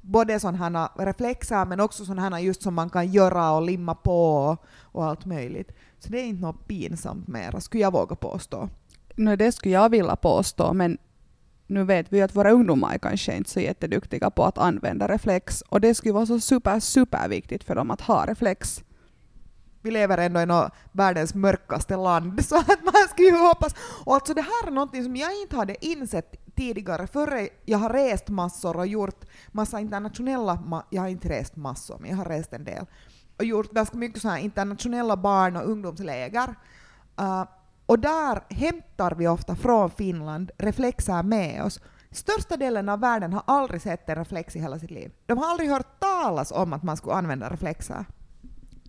Både 0.00 0.40
sådana 0.40 0.90
reflexer 0.98 1.64
men 1.64 1.80
också 1.80 2.04
sådana 2.04 2.40
just 2.40 2.62
som 2.62 2.74
man 2.74 2.90
kan 2.90 3.12
göra 3.12 3.52
och 3.52 3.62
limma 3.62 3.94
på 3.94 4.56
och, 4.80 5.04
allt 5.04 5.24
möjligt. 5.24 5.72
Så 5.98 6.08
det 6.08 6.20
är 6.20 6.24
inte 6.24 6.42
något 6.42 6.68
pinsamt 6.68 7.28
mera, 7.28 7.60
skulle 7.60 7.82
jag 7.82 7.92
våga 7.92 8.16
påstå. 8.16 8.68
No, 9.16 9.36
det 9.36 9.52
skulle 9.52 9.74
jag 9.74 9.88
vilja 9.90 10.16
påstå, 10.16 10.72
men 10.72 10.98
nu 11.66 11.84
vet 11.84 12.12
vi 12.12 12.22
att 12.22 12.36
våra 12.36 12.50
ungdomar 12.50 12.94
är 12.94 12.98
kanske 12.98 13.36
inte 13.36 13.50
så 13.50 13.60
jätteduktiga 13.60 14.30
på 14.30 14.44
att 14.44 14.58
använda 14.58 15.08
reflex 15.08 15.62
och 15.62 15.80
det 15.80 15.94
skulle 15.94 16.14
vara 16.14 16.26
så 16.26 16.40
super, 16.40 16.80
super 16.80 17.28
viktigt 17.28 17.64
för 17.64 17.74
dem 17.74 17.90
att 17.90 18.00
ha 18.00 18.26
reflex 18.26 18.84
vi 19.82 19.90
lever 19.90 20.18
ändå 20.18 20.40
i 20.40 20.68
världens 20.92 21.34
mörkaste 21.34 21.96
land, 21.96 22.44
så 22.48 22.56
att 22.56 22.84
man 22.84 23.08
skulle 23.10 23.28
ju 23.28 23.38
hoppas. 23.38 23.74
Och 24.04 24.14
alltså 24.14 24.34
det 24.34 24.42
här 24.42 24.66
är 24.66 24.70
någonting 24.70 25.04
som 25.04 25.16
jag 25.16 25.40
inte 25.42 25.56
hade 25.56 25.86
insett 25.86 26.54
tidigare, 26.56 27.06
före 27.06 27.48
jag 27.64 27.78
har 27.78 27.90
rest 27.90 28.28
massor 28.28 28.76
och 28.76 28.86
gjort 28.86 29.24
massa 29.52 29.80
internationella, 29.80 30.54
ma- 30.54 30.84
jag 30.90 31.02
har 31.02 31.08
inte 31.08 31.28
rest 31.28 31.56
massor, 31.56 31.98
men 32.00 32.10
jag 32.10 32.16
har 32.16 32.24
rest 32.24 32.52
en 32.52 32.64
del, 32.64 32.86
och 33.38 33.44
gjort 33.44 33.72
ganska 33.72 33.96
mycket 33.96 34.22
så 34.22 34.28
här 34.28 34.38
internationella 34.38 35.16
barn 35.16 35.56
och 35.56 35.70
ungdomsläger. 35.70 36.54
Uh, 37.20 37.44
och 37.86 37.98
där 37.98 38.54
hämtar 38.54 39.14
vi 39.14 39.28
ofta 39.28 39.56
från 39.56 39.90
Finland 39.90 40.50
reflexer 40.58 41.22
med 41.22 41.64
oss. 41.64 41.80
Största 42.10 42.56
delen 42.56 42.88
av 42.88 43.00
världen 43.00 43.32
har 43.32 43.42
aldrig 43.46 43.82
sett 43.82 44.08
en 44.08 44.16
reflex 44.16 44.56
i 44.56 44.60
hela 44.60 44.78
sitt 44.78 44.90
liv. 44.90 45.12
De 45.26 45.38
har 45.38 45.50
aldrig 45.50 45.70
hört 45.70 46.00
talas 46.00 46.52
om 46.52 46.72
att 46.72 46.82
man 46.82 46.96
skulle 46.96 47.14
använda 47.14 47.50
reflexer. 47.50 48.04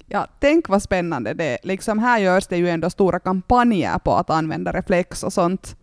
Ja, 0.08 0.28
tänk 0.40 0.70
vad 0.70 0.82
spännande 0.82 1.34
det 1.34 1.46
är. 1.46 1.58
Liksom 1.64 2.00
här 2.00 2.20
görs 2.20 2.48
det 2.48 2.58
ju 2.58 2.70
ändå 2.70 2.90
stora 2.90 3.20
kampanjer 3.20 4.00
på 4.00 4.16
att 4.16 4.30
använda 4.30 4.72
reflex 4.72 5.24
och 5.24 5.34
sånt. 5.34 5.76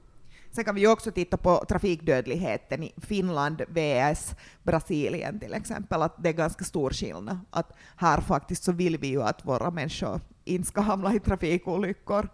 Sen 0.52 0.64
kan 0.64 0.74
vi 0.74 0.80
ju 0.80 0.88
också 0.88 1.10
titta 1.10 1.36
på 1.36 1.64
trafikdödligheten 1.68 2.82
i 2.82 2.92
Finland 2.96 3.62
vs 3.68 4.34
Brasilien 4.62 5.40
till 5.40 5.54
exempel, 5.54 6.02
att 6.02 6.22
det 6.22 6.28
är 6.28 6.32
ganska 6.32 6.64
stor 6.64 6.90
skillnad. 6.90 7.38
Att 7.50 7.72
här 7.96 8.20
faktiskt 8.20 8.62
så 8.62 8.72
vill 8.72 8.98
vi 8.98 9.06
ju 9.06 9.22
att 9.22 9.46
våra 9.46 9.70
människor 9.70 10.20
inte 10.44 10.68
ska 10.68 10.80
hamna 10.80 11.14
i 11.14 11.20
trafikolyckor. 11.20 12.28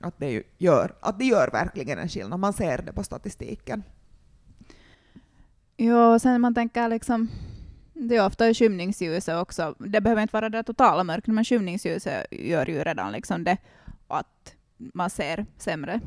Att 0.00 0.18
det, 0.18 0.42
gör, 0.58 0.94
att 1.00 1.18
det 1.18 1.24
gör 1.24 1.50
verkligen 1.52 1.98
en 1.98 2.08
skillnad, 2.08 2.40
man 2.40 2.52
ser 2.52 2.82
det 2.82 2.92
på 2.92 3.04
statistiken. 3.04 3.82
Jo, 5.76 6.18
sen 6.18 6.40
man 6.40 6.54
tänker 6.54 6.88
liksom, 6.88 7.28
det 7.98 8.16
är 8.16 8.26
ofta 8.26 8.48
i 8.48 8.54
skymningsljuset 8.54 9.36
också. 9.36 9.74
Det 9.78 10.00
behöver 10.00 10.22
inte 10.22 10.32
vara 10.32 10.48
det 10.48 10.62
totala 10.62 11.04
mörkret, 11.04 11.34
men 11.34 11.44
skymningsljuset 11.44 12.26
gör 12.30 12.66
ju 12.70 12.84
redan 12.84 13.12
liksom 13.12 13.44
det 13.44 13.56
att 14.08 14.54
man 14.76 15.10
ser 15.10 15.46
sämre. 15.58 16.00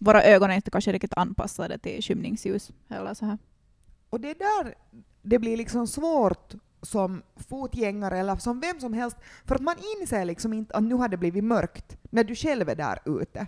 Våra 0.00 0.22
ögon 0.22 0.50
är 0.50 0.54
inte 0.54 0.70
kanske 0.70 0.92
riktigt 0.92 1.14
anpassade 1.16 1.78
till 1.78 2.02
skymningsljus 2.02 2.70
eller 2.88 3.14
så 3.14 3.26
här. 3.26 3.38
Och 4.10 4.20
det 4.20 4.30
är 4.30 4.34
där 4.34 4.74
det 5.22 5.38
blir 5.38 5.56
liksom 5.56 5.86
svårt 5.86 6.54
som 6.82 7.22
fotgängare 7.36 8.18
eller 8.18 8.36
som 8.36 8.60
vem 8.60 8.80
som 8.80 8.92
helst, 8.92 9.16
för 9.44 9.54
att 9.54 9.60
man 9.60 9.76
inser 10.00 10.24
liksom 10.24 10.52
inte 10.52 10.74
att 10.74 10.82
nu 10.82 10.94
har 10.94 11.08
det 11.08 11.16
blivit 11.16 11.44
mörkt 11.44 11.96
när 12.10 12.24
du 12.24 12.34
själv 12.34 12.68
är 12.68 12.74
där 12.74 12.98
ute. 13.20 13.46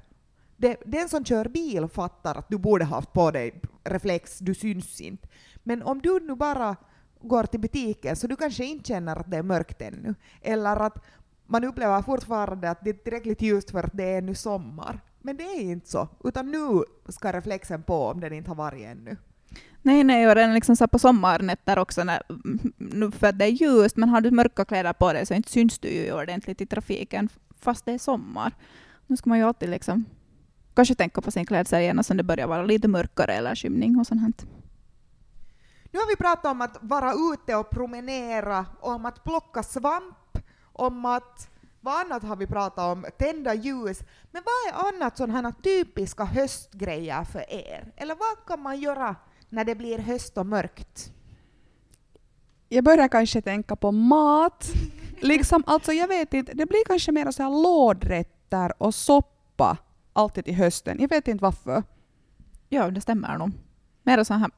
Det, 0.57 0.77
den 0.87 1.09
som 1.09 1.25
kör 1.25 1.48
bil 1.48 1.88
fattar 1.88 2.35
att 2.35 2.48
du 2.48 2.59
borde 2.59 2.85
haft 2.85 3.12
på 3.12 3.31
dig 3.31 3.61
reflex, 3.85 4.38
du 4.38 4.55
syns 4.55 5.01
inte. 5.01 5.29
Men 5.62 5.83
om 5.83 6.01
du 6.01 6.20
nu 6.20 6.35
bara 6.35 6.77
går 7.22 7.44
till 7.44 7.61
butiken 7.61 8.16
så 8.16 8.26
du 8.26 8.37
kanske 8.37 8.64
inte 8.64 8.88
känner 8.88 9.16
att 9.16 9.30
det 9.30 9.37
är 9.37 9.42
mörkt 9.42 9.82
ännu. 9.82 10.14
Eller 10.42 10.76
att 10.76 11.04
man 11.46 11.64
upplever 11.64 12.02
fortfarande 12.02 12.70
att 12.70 12.85
det 12.85 12.90
är 12.90 12.94
tillräckligt 12.94 13.42
ljust 13.42 13.70
för 13.70 13.85
att 13.85 13.96
det 13.96 14.04
är 14.04 14.18
ännu 14.18 14.35
sommar. 14.35 15.00
Men 15.20 15.37
det 15.37 15.44
är 15.44 15.61
inte 15.61 15.90
så, 15.90 16.08
utan 16.24 16.50
nu 16.50 16.85
ska 17.08 17.32
reflexen 17.32 17.82
på 17.82 18.06
om 18.06 18.20
den 18.20 18.32
inte 18.32 18.50
har 18.50 18.54
varit 18.54 18.87
ännu. 18.87 19.16
Nej, 19.82 20.04
nej, 20.04 20.28
och 20.28 20.35
den 20.35 20.54
liksom 20.54 20.76
så 20.76 20.88
på 20.88 20.98
sommarnätter 20.98 21.78
också, 21.78 22.04
när, 22.04 22.22
nu 22.76 23.11
för 23.11 23.26
att 23.26 23.38
det 23.38 23.44
är 23.44 23.48
ljust, 23.48 23.96
men 23.96 24.08
har 24.08 24.20
du 24.20 24.30
mörka 24.30 24.64
kläder 24.64 24.92
på 24.92 25.12
dig 25.12 25.26
så 25.26 25.35
inte 25.35 25.50
syns 25.50 25.78
du 25.78 25.88
ju 25.88 26.12
ordentligt 26.12 26.61
i 26.61 26.66
trafiken 26.66 27.28
fast 27.61 27.85
det 27.85 27.92
är 27.92 27.98
sommar. 27.98 28.52
Nu 29.06 29.16
ska 29.16 29.28
man 29.28 29.38
ju 29.38 29.44
alltid 29.44 29.68
liksom 29.68 30.04
kanske 30.74 30.94
tänka 30.94 31.20
på 31.20 31.30
sin 31.30 31.46
klädsel 31.46 31.82
gärna 31.82 32.02
sen 32.02 32.16
det 32.16 32.22
börjar 32.22 32.46
vara 32.46 32.62
lite 32.62 32.88
mörkare 32.88 33.35
eller 33.35 33.54
skymning 33.54 33.98
och 33.98 34.06
sånt. 34.06 34.46
Nu 35.92 35.98
har 35.98 36.07
vi 36.07 36.16
pratat 36.16 36.50
om 36.50 36.61
att 36.61 36.76
vara 36.81 37.12
ute 37.12 37.55
och 37.55 37.70
promenera, 37.70 38.66
om 38.81 39.07
att 39.07 39.24
plocka 39.24 39.62
svamp, 39.62 40.38
om 40.72 41.05
att 41.05 41.48
vad 41.81 42.00
annat 42.00 42.22
har 42.22 42.37
vi 42.37 42.46
pratat 42.46 42.92
om? 42.92 43.07
Tända 43.18 43.55
ljus. 43.55 44.00
Men 44.31 44.42
vad 44.44 44.74
är 44.74 44.88
annat 44.88 45.16
sådana 45.16 45.40
här 45.40 45.55
typiska 45.62 46.24
höstgrejer 46.24 47.24
för 47.24 47.52
er? 47.52 47.92
Eller 47.96 48.14
vad 48.14 48.46
kan 48.46 48.61
man 48.61 48.81
göra 48.81 49.16
när 49.48 49.64
det 49.64 49.74
blir 49.74 49.98
höst 49.98 50.38
och 50.38 50.46
mörkt? 50.46 51.12
Jag 52.68 52.85
börjar 52.85 53.09
kanske 53.09 53.42
tänka 53.42 53.76
på 53.76 53.92
mat. 53.92 54.68
Liksom, 55.20 55.62
alltså 55.66 55.92
jag 55.92 56.09
vet 56.09 56.35
inte, 56.35 56.52
det 56.52 56.66
blir 56.66 56.85
kanske 56.87 57.12
mer 57.12 57.31
så 57.31 57.42
här 57.42 57.50
lådrätter 57.50 58.83
och 58.83 58.94
soppa 58.94 59.76
alltid 60.12 60.44
till 60.44 60.55
hösten. 60.55 60.96
Jag 61.00 61.09
vet 61.09 61.28
inte 61.28 61.42
varför. 61.42 61.83
Ja, 62.68 62.90
det 62.90 63.00
stämmer 63.00 63.38
nog. 63.38 63.50
Mer 64.02 64.24
sån 64.24 64.40
här 64.40 64.50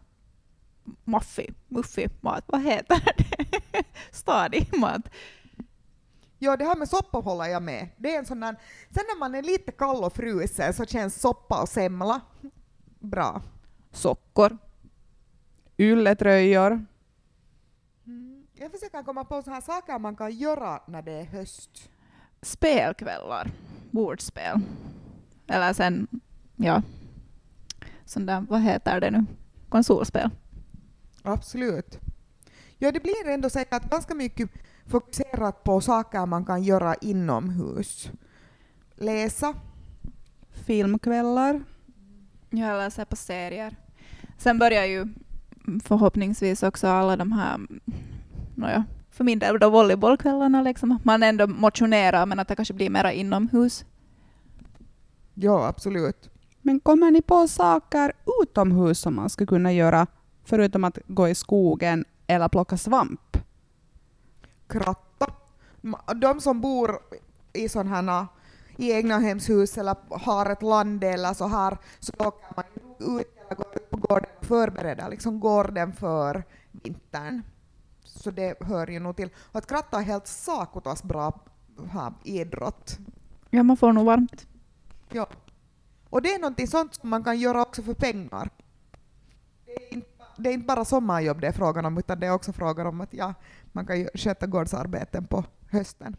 maffi, 1.05 1.55
muffi 1.69 2.09
mat. 2.21 2.45
Vad 2.47 2.63
heter 2.63 3.01
det? 3.17 3.85
Stadig 4.11 4.79
mat. 4.79 5.09
Ja, 6.39 6.57
det 6.57 6.65
här 6.65 6.77
med 6.77 6.89
soppa 6.89 7.19
håller 7.19 7.45
jag 7.45 7.63
med. 7.63 7.89
Det 7.97 8.15
är 8.15 8.19
en 8.19 8.27
sån 8.27 8.41
där, 8.41 8.57
sen 8.91 9.05
när 9.09 9.19
man 9.19 9.35
är 9.35 9.43
lite 9.43 9.73
kall 9.73 10.05
och 10.05 10.13
frusen 10.13 10.75
så 10.75 10.85
känns 10.85 11.21
soppa 11.21 11.63
och 11.63 11.69
semla 11.69 12.21
bra. 12.99 13.43
Sockor. 13.93 14.59
Ylletröjor. 15.79 16.87
Mm. 18.07 18.47
Jag 18.55 18.71
försöker 18.71 19.03
komma 19.03 19.25
på 19.25 19.43
så 19.43 19.51
här 19.51 19.61
saker 19.61 19.99
man 19.99 20.17
kan 20.17 20.33
göra 20.33 20.83
när 20.87 21.03
det 21.03 21.13
är 21.13 21.25
höst. 21.25 21.91
Spelkvällar. 22.43 23.51
Bordspel. 23.91 24.61
Eller 25.47 25.73
sen, 25.73 26.09
ja, 26.57 26.83
sån 28.05 28.27
där, 28.27 28.41
vad 28.49 28.61
heter 28.61 29.01
det 29.01 29.11
nu? 29.11 29.25
Konsolspel. 29.69 30.31
Absolut. 31.27 31.99
Ja, 32.79 32.93
det 32.93 33.01
blir 33.01 33.29
ändå 33.29 33.51
säkert 33.51 33.91
ganska 33.91 34.15
mycket 34.15 34.51
fokuserat 34.87 35.65
på 35.65 35.81
saker 35.81 36.27
man 36.27 36.45
kan 36.45 36.63
göra 36.63 36.95
inomhus. 36.95 38.11
Läsa. 38.95 39.55
Filmkvällar. 40.67 41.63
Ja, 42.51 42.67
eller 42.67 42.91
se 42.91 43.05
på 43.05 43.17
serier. 43.17 43.77
Sen 44.39 44.59
börjar 44.59 44.85
ju 44.85 45.09
förhoppningsvis 45.85 46.63
också 46.63 46.89
alla 46.89 47.17
de 47.17 47.33
här, 47.33 47.61
nåja, 48.55 48.85
för 49.11 49.25
min 49.25 49.39
del 49.39 49.59
då 49.59 49.71
volleybollkvällarna 49.71 50.63
liksom. 50.63 50.99
Man 51.05 51.23
ändå 51.23 51.47
motionerar 51.47 52.27
men 52.27 52.41
att 52.41 52.49
det 52.49 52.57
kanske 52.57 52.75
blir 52.75 52.91
mera 52.91 53.13
inomhus. 53.13 53.85
Ja, 55.35 55.67
absolut. 55.67 56.31
Men 56.63 56.81
kommer 56.81 57.11
ni 57.11 57.23
på 57.23 57.49
saker 57.49 58.13
utomhus 58.43 58.99
som 58.99 59.15
man 59.15 59.31
skulle 59.31 59.47
kunna 59.47 59.73
göra 59.73 60.07
förutom 60.45 60.85
att 60.85 60.99
gå 61.07 61.29
i 61.29 61.35
skogen 61.35 62.05
eller 62.27 62.49
plocka 62.49 62.77
svamp? 62.77 63.37
Kratta. 64.67 65.27
De 66.17 66.41
som 66.41 66.61
bor 66.61 66.99
i 67.53 67.69
sådana 67.69 67.91
här 67.91 68.27
i 68.77 68.93
egna 68.93 69.19
hemshus 69.19 69.79
eller 69.79 69.97
har 70.11 70.51
ett 70.51 70.63
land 70.63 71.05
eller 71.05 71.35
så 71.35 71.47
här 71.47 71.79
så 72.01 72.13
åker 72.19 72.47
man 72.57 72.65
ut 73.19 73.27
eller 73.47 73.57
går 73.57 73.77
ut 73.77 73.91
på 73.91 73.97
gården 73.97 74.31
och 74.39 74.45
förbereder 74.45 75.11
liksom 75.11 75.41
gården 75.41 75.93
för 75.93 76.45
vintern. 76.73 77.43
Så 78.05 78.31
det 78.31 78.63
hör 78.63 78.87
ju 78.87 79.01
nog 79.01 79.17
till. 79.17 79.31
Och 79.37 79.59
att 79.59 79.67
kratta 79.67 79.99
är 79.99 80.03
helt 80.03 80.27
sakotas 80.27 81.03
bra 81.03 81.41
här, 81.91 82.13
idrott. 82.25 82.99
Ja, 83.51 83.63
man 83.63 83.77
får 83.77 83.93
nog 83.93 84.07
varmt. 84.07 84.47
Ja. 85.13 85.27
Och 86.11 86.23
det 86.23 86.35
är 86.35 86.39
någonting 86.39 86.69
sånt 86.69 86.95
som 86.95 87.11
man 87.11 87.25
kan 87.25 87.39
göra 87.39 87.63
också 87.63 87.83
för 87.83 87.95
pengar. 87.95 88.51
Det 90.37 90.51
är 90.51 90.55
inte, 90.55 90.67
bara 90.67 90.85
sommarjobb 90.85 91.41
det 91.41 91.47
är 91.47 91.53
frågan 91.53 91.85
om, 91.85 91.99
utan 91.99 92.21
det 92.21 92.27
är 92.27 92.33
också 92.33 92.53
frågan 92.53 92.87
om 92.87 93.01
att 93.01 93.15
ja, 93.15 93.35
man 93.73 93.87
kan 93.87 93.99
ju 93.99 94.09
sköta 94.15 94.47
gårdsarbeten 94.47 95.27
på 95.27 95.45
hösten. 95.71 96.17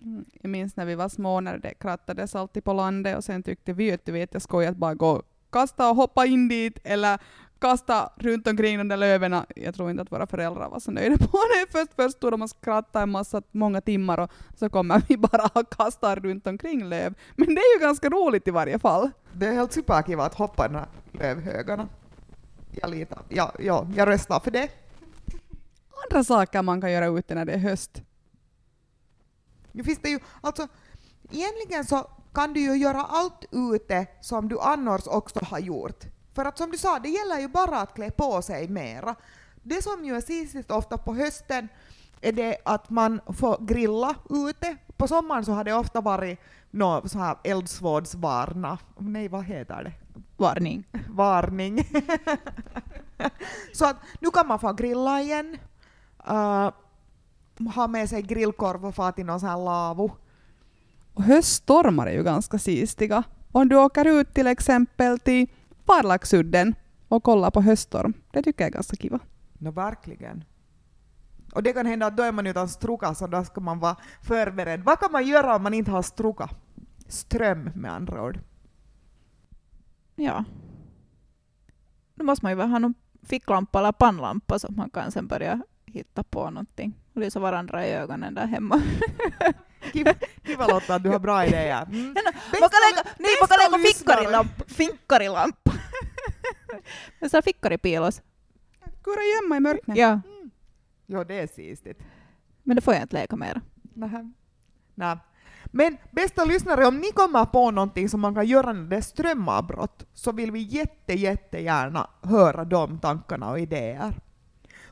Mm. 0.00 0.24
Jag 0.42 0.50
minns 0.50 0.76
när 0.76 0.84
vi 0.84 0.94
var 0.94 1.08
små 1.08 1.40
när 1.40 1.58
det 1.58 1.74
krattades 1.74 2.34
alltid 2.34 2.64
på 2.64 2.72
landet 2.72 3.16
och 3.16 3.24
sen 3.24 3.42
tyckte 3.42 3.72
vi 3.72 3.92
att 3.92 4.04
det 4.04 4.12
var 4.12 4.18
jätteskoj 4.18 4.66
att 4.66 4.76
bara 4.76 4.94
gå 4.94 5.22
kasta 5.50 5.90
och 5.90 5.96
hoppa 5.96 6.26
in 6.26 6.48
dit 6.48 6.78
eller 6.84 7.18
kasta 7.58 8.12
runt 8.16 8.46
omkring 8.46 8.78
de 8.78 8.88
där 8.88 8.96
löven. 8.96 9.36
Jag 9.56 9.74
tror 9.74 9.90
inte 9.90 10.02
att 10.02 10.12
våra 10.12 10.26
föräldrar 10.26 10.68
var 10.68 10.80
så 10.80 10.90
nöjda 10.90 11.16
på 11.16 11.24
det. 11.54 11.72
Först, 11.72 11.94
först 11.96 12.16
stod 12.16 12.32
de 12.32 12.42
och 12.42 12.50
skrattade 12.50 13.02
en 13.02 13.10
massa, 13.10 13.42
många 13.50 13.80
timmar 13.80 14.18
och 14.18 14.32
så 14.56 14.70
kommer 14.70 15.02
vi 15.08 15.16
bara 15.16 15.46
och 15.54 15.70
kastar 15.70 16.16
runt 16.16 16.46
omkring 16.46 16.84
löv. 16.84 17.14
Men 17.36 17.54
det 17.54 17.60
är 17.60 17.78
ju 17.78 17.86
ganska 17.86 18.08
roligt 18.08 18.48
i 18.48 18.50
varje 18.50 18.78
fall. 18.78 19.10
Det 19.32 19.46
är 19.46 19.52
helt 19.52 19.72
superkiva 19.72 20.24
att 20.24 20.34
hoppa 20.34 20.64
i 20.64 20.68
de 20.68 20.74
här 20.74 20.88
lövhögarna. 21.12 21.88
Jag, 22.70 22.90
litar. 22.90 23.22
Ja, 23.28 23.52
ja, 23.58 23.86
jag 23.96 24.08
röstar 24.08 24.40
för 24.40 24.50
det. 24.50 24.68
Andra 26.04 26.24
saker 26.24 26.62
man 26.62 26.80
kan 26.80 26.92
göra 26.92 27.06
ute 27.06 27.34
när 27.34 27.44
det 27.44 27.52
är 27.52 27.58
höst. 27.58 28.02
Nu 29.72 29.84
finns 29.84 29.98
det 29.98 30.08
ju, 30.08 30.18
alltså, 30.40 30.68
egentligen 31.30 31.84
så 31.84 32.10
kan 32.34 32.52
du 32.52 32.60
ju 32.60 32.76
göra 32.76 33.02
allt 33.02 33.44
ute 33.50 34.06
som 34.20 34.48
du 34.48 34.60
annars 34.60 35.06
också 35.06 35.44
har 35.44 35.58
gjort. 35.58 36.04
För 36.34 36.44
att 36.44 36.58
som 36.58 36.70
du 36.70 36.78
sa, 36.78 36.98
det 36.98 37.08
gäller 37.08 37.40
ju 37.40 37.48
bara 37.48 37.80
att 37.80 37.94
klä 37.94 38.10
på 38.10 38.42
sig 38.42 38.68
mera. 38.68 39.14
Det 39.62 39.82
som 39.82 40.04
ju 40.04 40.16
är 40.16 40.20
sist 40.20 40.70
ofta 40.70 40.98
på 40.98 41.14
hösten 41.14 41.68
är 42.20 42.32
det 42.32 42.56
att 42.64 42.90
man 42.90 43.20
får 43.26 43.58
grilla 43.60 44.14
ute. 44.30 44.76
På 44.96 45.08
sommaren 45.08 45.44
så 45.44 45.52
har 45.52 45.64
det 45.64 45.72
ofta 45.72 46.00
varit 46.00 46.38
nå 46.70 47.08
så 47.08 47.18
här 47.18 47.36
eldsvårdsvarna. 47.44 48.78
Nej, 48.98 49.28
vad 49.28 49.44
heter 49.44 49.84
det? 49.84 49.92
Varning. 50.38 50.86
varning. 51.08 51.78
så 53.72 53.84
att 53.84 53.96
nu 54.20 54.30
kan 54.30 54.46
man 54.46 54.58
få 54.58 54.72
grilla 54.72 55.20
igen. 55.20 55.56
Uh, 56.30 56.70
ha 57.74 57.86
med 57.88 58.08
sig 58.08 58.22
grillkorv 58.22 58.86
och 58.86 58.94
få 58.94 59.12
till 59.12 59.26
någon 59.26 59.40
sån 59.40 59.48
här 59.48 59.56
lavo. 59.64 60.10
Och 61.14 61.22
höststormar 61.22 62.06
är 62.06 62.12
ju 62.12 62.22
ganska 62.22 62.58
sistiga. 62.58 63.22
Om 63.52 63.68
du 63.68 63.76
åker 63.76 64.04
ut 64.04 64.34
till 64.34 64.46
exempel 64.46 65.18
till 65.18 65.46
Parlaksudden 65.84 66.74
och 67.08 67.22
kollar 67.22 67.50
på 67.50 67.60
höststorm, 67.60 68.12
det 68.30 68.42
tycker 68.42 68.64
jag 68.64 68.68
är 68.68 68.72
ganska 68.72 68.96
kiva. 68.96 69.18
No, 69.58 69.70
verkligen. 69.70 70.44
Och 71.54 71.62
det 71.62 71.72
kan 71.72 71.86
hända 71.86 72.06
att 72.06 72.16
då 72.16 72.22
är 72.22 72.32
man 72.32 72.46
utan 72.46 72.68
struka, 72.68 73.14
så 73.14 73.26
då 73.26 73.44
ska 73.44 73.60
man 73.60 73.78
vara 73.78 73.96
förberedd. 74.22 74.80
Vad 74.84 75.00
kan 75.00 75.12
man 75.12 75.26
göra 75.26 75.56
om 75.56 75.62
man 75.62 75.74
inte 75.74 75.90
har 75.90 76.02
struka? 76.02 76.48
Ström 77.08 77.70
med 77.74 77.92
andra 77.92 78.22
ord. 78.22 78.38
Ja. 80.18 80.44
Då 82.14 82.24
måste 82.24 82.44
man 82.44 82.52
ju 82.52 82.62
ha 82.62 82.78
någon 82.78 82.94
ficklampa 83.22 83.78
eller 83.78 83.92
pannlampa 83.92 84.58
så 84.58 84.72
man 84.72 84.90
kan 84.90 85.12
sen 85.12 85.26
börja 85.26 85.60
hitta 85.86 86.22
på 86.22 86.50
någonting. 86.50 86.94
Lysa 87.14 87.40
varandra 87.40 87.86
i 87.86 87.90
ögonen 87.92 88.34
där 88.34 88.46
hemma. 88.46 88.82
Kiva, 89.92 90.66
Lotta 90.66 90.98
du 90.98 91.08
har 91.10 91.18
bra 91.18 91.46
idéer. 91.46 91.82
Mm. 91.82 92.04
Man 92.60 92.68
kan 92.70 92.80
lägga, 92.90 93.10
nej, 93.18 93.30
man 93.40 93.48
kan 93.48 93.58
lägga. 93.58 93.78
Men 97.20 97.30
så 97.30 97.36
här 97.36 97.42
fickaripilos. 97.42 98.22
Kura 99.02 99.20
gömma 99.42 99.56
i 99.56 99.60
mörkret. 99.60 99.96
Ja, 99.96 100.20
Jo, 101.06 101.24
det 101.24 101.34
är 101.40 101.46
sistigt. 101.46 102.02
men 102.62 102.76
det 102.76 102.82
får 102.82 102.94
jag 102.94 103.02
inte 103.02 103.16
leka 103.16 103.36
mer. 103.36 103.60
Nähä. 103.94 104.32
Nä. 104.94 105.18
Men 105.70 105.96
bästa 106.10 106.44
lyssnare, 106.44 106.86
om 106.86 106.96
ni 106.96 107.12
kommer 107.12 107.44
på 107.44 107.70
någonting 107.70 108.08
som 108.08 108.20
man 108.20 108.34
kan 108.34 108.46
göra 108.46 108.72
när 108.72 108.90
det 108.90 108.96
är 108.96 109.00
strömavbrott, 109.00 110.06
så 110.14 110.32
vill 110.32 110.50
vi 110.52 110.60
jätte, 110.60 111.12
jättegärna 111.12 112.10
höra 112.22 112.64
de 112.64 112.98
tankarna 112.98 113.50
och 113.50 113.60
idéer. 113.60 114.14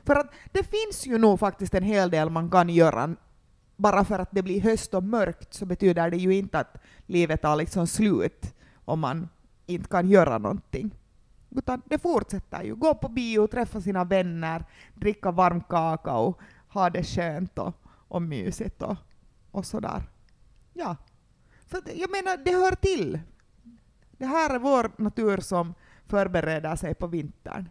För 0.03 0.15
att 0.15 0.31
det 0.51 0.63
finns 0.63 1.07
ju 1.07 1.17
nog 1.17 1.39
faktiskt 1.39 1.73
en 1.73 1.83
hel 1.83 2.09
del 2.09 2.29
man 2.29 2.49
kan 2.49 2.69
göra. 2.69 3.15
Bara 3.75 4.05
för 4.05 4.19
att 4.19 4.29
det 4.31 4.43
blir 4.43 4.61
höst 4.61 4.93
och 4.93 5.03
mörkt 5.03 5.53
så 5.53 5.65
betyder 5.65 6.09
det 6.11 6.17
ju 6.17 6.35
inte 6.35 6.59
att 6.59 6.77
livet 7.05 7.41
tar 7.41 7.55
liksom 7.55 7.87
slut 7.87 8.55
om 8.85 8.99
man 8.99 9.29
inte 9.65 9.89
kan 9.89 10.09
göra 10.09 10.37
någonting. 10.37 10.95
Utan 11.49 11.81
det 11.85 11.99
fortsätter 11.99 12.63
ju. 12.63 12.75
Gå 12.75 12.93
på 12.93 13.09
bio, 13.09 13.47
träffa 13.47 13.81
sina 13.81 14.03
vänner, 14.03 14.65
dricka 14.93 15.31
varm 15.31 15.61
kakao, 15.61 16.35
ha 16.67 16.89
det 16.89 17.03
skönt 17.03 17.57
och, 17.57 17.73
och 18.07 18.21
mysigt 18.21 18.81
och, 18.81 18.95
och 19.51 19.65
sådär. 19.65 20.03
Ja. 20.77 20.95
Så 21.71 21.77
jag 21.95 22.11
menar, 22.11 22.37
det 22.37 22.51
hör 22.51 22.75
till. 22.75 23.19
Det 24.11 24.25
här 24.25 24.55
är 24.55 24.59
vår 24.59 24.91
natur 24.97 25.37
som 25.37 25.73
förbereder 26.07 26.75
sig 26.75 26.95
på 26.95 27.07
vintern. 27.07 27.69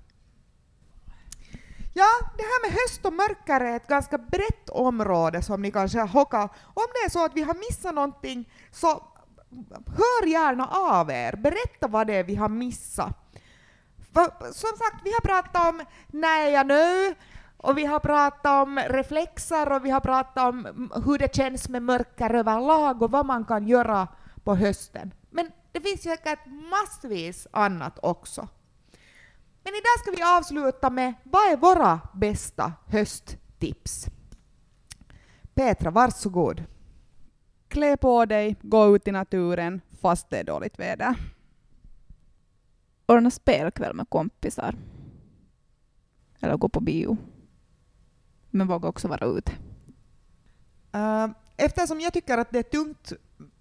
Ja, 1.95 2.09
det 2.37 2.43
här 2.43 2.63
med 2.63 2.79
höst 2.79 3.07
och 3.07 3.13
mörker 3.13 3.61
är 3.61 3.77
ett 3.77 3.87
ganska 3.87 4.19
brett 4.19 4.69
område 4.69 5.43
som 5.43 5.63
ni 5.63 5.71
kanske 5.71 5.99
har 5.99 6.09
hockat. 6.09 6.51
Om 6.65 6.87
det 6.93 7.07
är 7.07 7.11
så 7.11 7.25
att 7.25 7.35
vi 7.35 7.43
har 7.43 7.55
missat 7.55 7.95
någonting 7.95 8.51
så 8.71 8.89
hör 9.87 10.27
gärna 10.27 10.67
av 10.67 11.11
er. 11.11 11.37
Berätta 11.37 11.89
vad 11.89 12.07
det 12.07 12.15
är 12.15 12.25
vi 12.25 12.35
har 12.35 12.49
missat. 12.49 13.17
För, 14.13 14.53
som 14.53 14.79
sagt, 14.79 15.01
vi 15.05 15.13
har 15.13 15.21
pratat 15.21 15.69
om 15.69 15.85
när 16.07 16.47
är 16.47 16.51
jag 16.51 16.67
nu? 16.67 17.15
Och 17.67 17.79
vi 17.79 17.85
har 17.85 18.01
pratat 18.01 18.67
om 18.67 18.79
reflexer 18.79 19.73
och 19.73 19.85
vi 19.85 19.91
har 19.91 20.01
pratat 20.01 20.49
om 20.49 20.91
hur 21.05 21.19
det 21.19 21.35
känns 21.35 21.69
med 21.69 21.83
mörker 21.83 22.35
överlag 22.35 23.03
och 23.03 23.11
vad 23.11 23.27
man 23.27 23.45
kan 23.45 23.69
göra 23.69 24.09
på 24.45 24.55
hösten. 24.55 25.15
Men 25.31 25.51
det 25.73 25.81
finns 25.81 26.03
säkert 26.03 26.39
massvis 26.71 27.47
annat 27.51 27.99
också. 28.03 28.49
Men 29.65 29.73
idag 29.73 29.99
ska 29.99 30.11
vi 30.11 30.23
avsluta 30.23 30.91
med 30.91 31.15
vad 31.23 31.53
är 31.53 31.57
våra 31.57 32.01
bästa 32.15 32.73
hösttips? 32.87 34.07
Petra, 35.55 35.91
varsågod. 35.91 36.65
Klä 37.69 37.97
på 37.97 38.27
dig, 38.27 38.57
gå 38.63 38.97
ut 38.97 39.09
i 39.09 39.13
naturen 39.13 39.81
fast 40.01 40.31
det 40.31 40.39
är 40.39 40.45
dåligt 40.45 40.79
väder. 40.79 41.15
Ordna 43.07 43.31
spelkväll 43.31 43.95
med 43.95 44.11
kompisar. 44.11 44.75
Eller 46.41 46.57
gå 46.57 46.69
på 46.69 46.81
bio. 46.81 47.17
Men 48.57 48.67
våga 48.67 48.89
också 48.89 49.09
vara 49.09 49.27
ute. 49.27 49.53
Uh, 50.97 51.29
eftersom 51.57 52.01
jag 52.01 52.13
tycker 52.13 52.39
att 52.39 52.51
det 52.51 52.59
är 52.59 52.63
tungt 52.63 53.13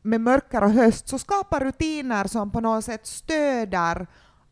med 0.01 0.21
mörker 0.21 0.63
och 0.63 0.71
höst 0.71 1.07
så 1.07 1.19
skapa 1.19 1.59
rutiner 1.59 2.27
som 2.27 2.51
på 2.51 2.61
något 2.61 2.85
sätt 2.85 3.07
stöder 3.07 4.07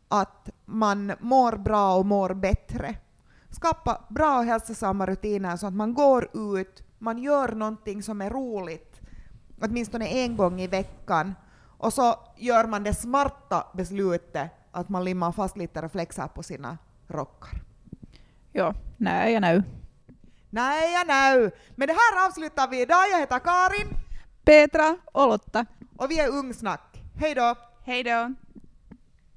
att 0.08 0.50
man 0.64 1.12
mår 1.20 1.56
bra 1.56 1.96
och 1.96 2.06
mår 2.06 2.34
bättre. 2.34 2.96
Skapa 3.50 4.04
bra 4.08 4.38
och 4.38 4.44
hälsosamma 4.44 5.06
rutiner 5.06 5.56
så 5.56 5.66
att 5.66 5.74
man 5.74 5.94
går 5.94 6.28
ut, 6.34 6.82
man 6.98 7.18
gör 7.18 7.48
någonting 7.48 8.02
som 8.02 8.20
är 8.20 8.30
roligt, 8.30 9.00
åtminstone 9.60 10.06
en 10.06 10.36
gång 10.36 10.60
i 10.60 10.66
veckan, 10.66 11.34
och 11.78 11.92
så 11.92 12.14
gör 12.36 12.66
man 12.66 12.82
det 12.82 12.94
smarta 12.94 13.66
beslutet 13.74 14.50
att 14.70 14.88
man 14.88 15.04
limmar 15.04 15.32
fast 15.32 15.56
lite 15.56 15.82
reflexer 15.82 16.28
på 16.28 16.42
sina 16.42 16.78
rockar. 17.08 17.62
Ja, 18.52 18.74
nej, 18.96 19.32
jag 19.32 19.42
nu. 19.42 19.62
Nej, 20.54 20.92
jag 20.92 21.06
nu. 21.06 21.50
Men 21.76 21.88
det 21.88 21.94
här 21.94 22.26
avslutar 22.26 22.68
vi 22.68 22.80
idag. 22.80 23.04
Jag 23.10 23.18
heter 23.18 23.38
Karin. 23.38 23.88
Petra 24.44 24.96
och 25.12 25.28
Lotta. 25.28 25.66
Och 25.96 26.10
vi 26.10 26.20
är 26.20 26.28
Ungsnack. 26.28 27.02
Hej 27.20 27.34
då! 27.34 27.54
Hej 27.84 28.02
då! 28.02 28.34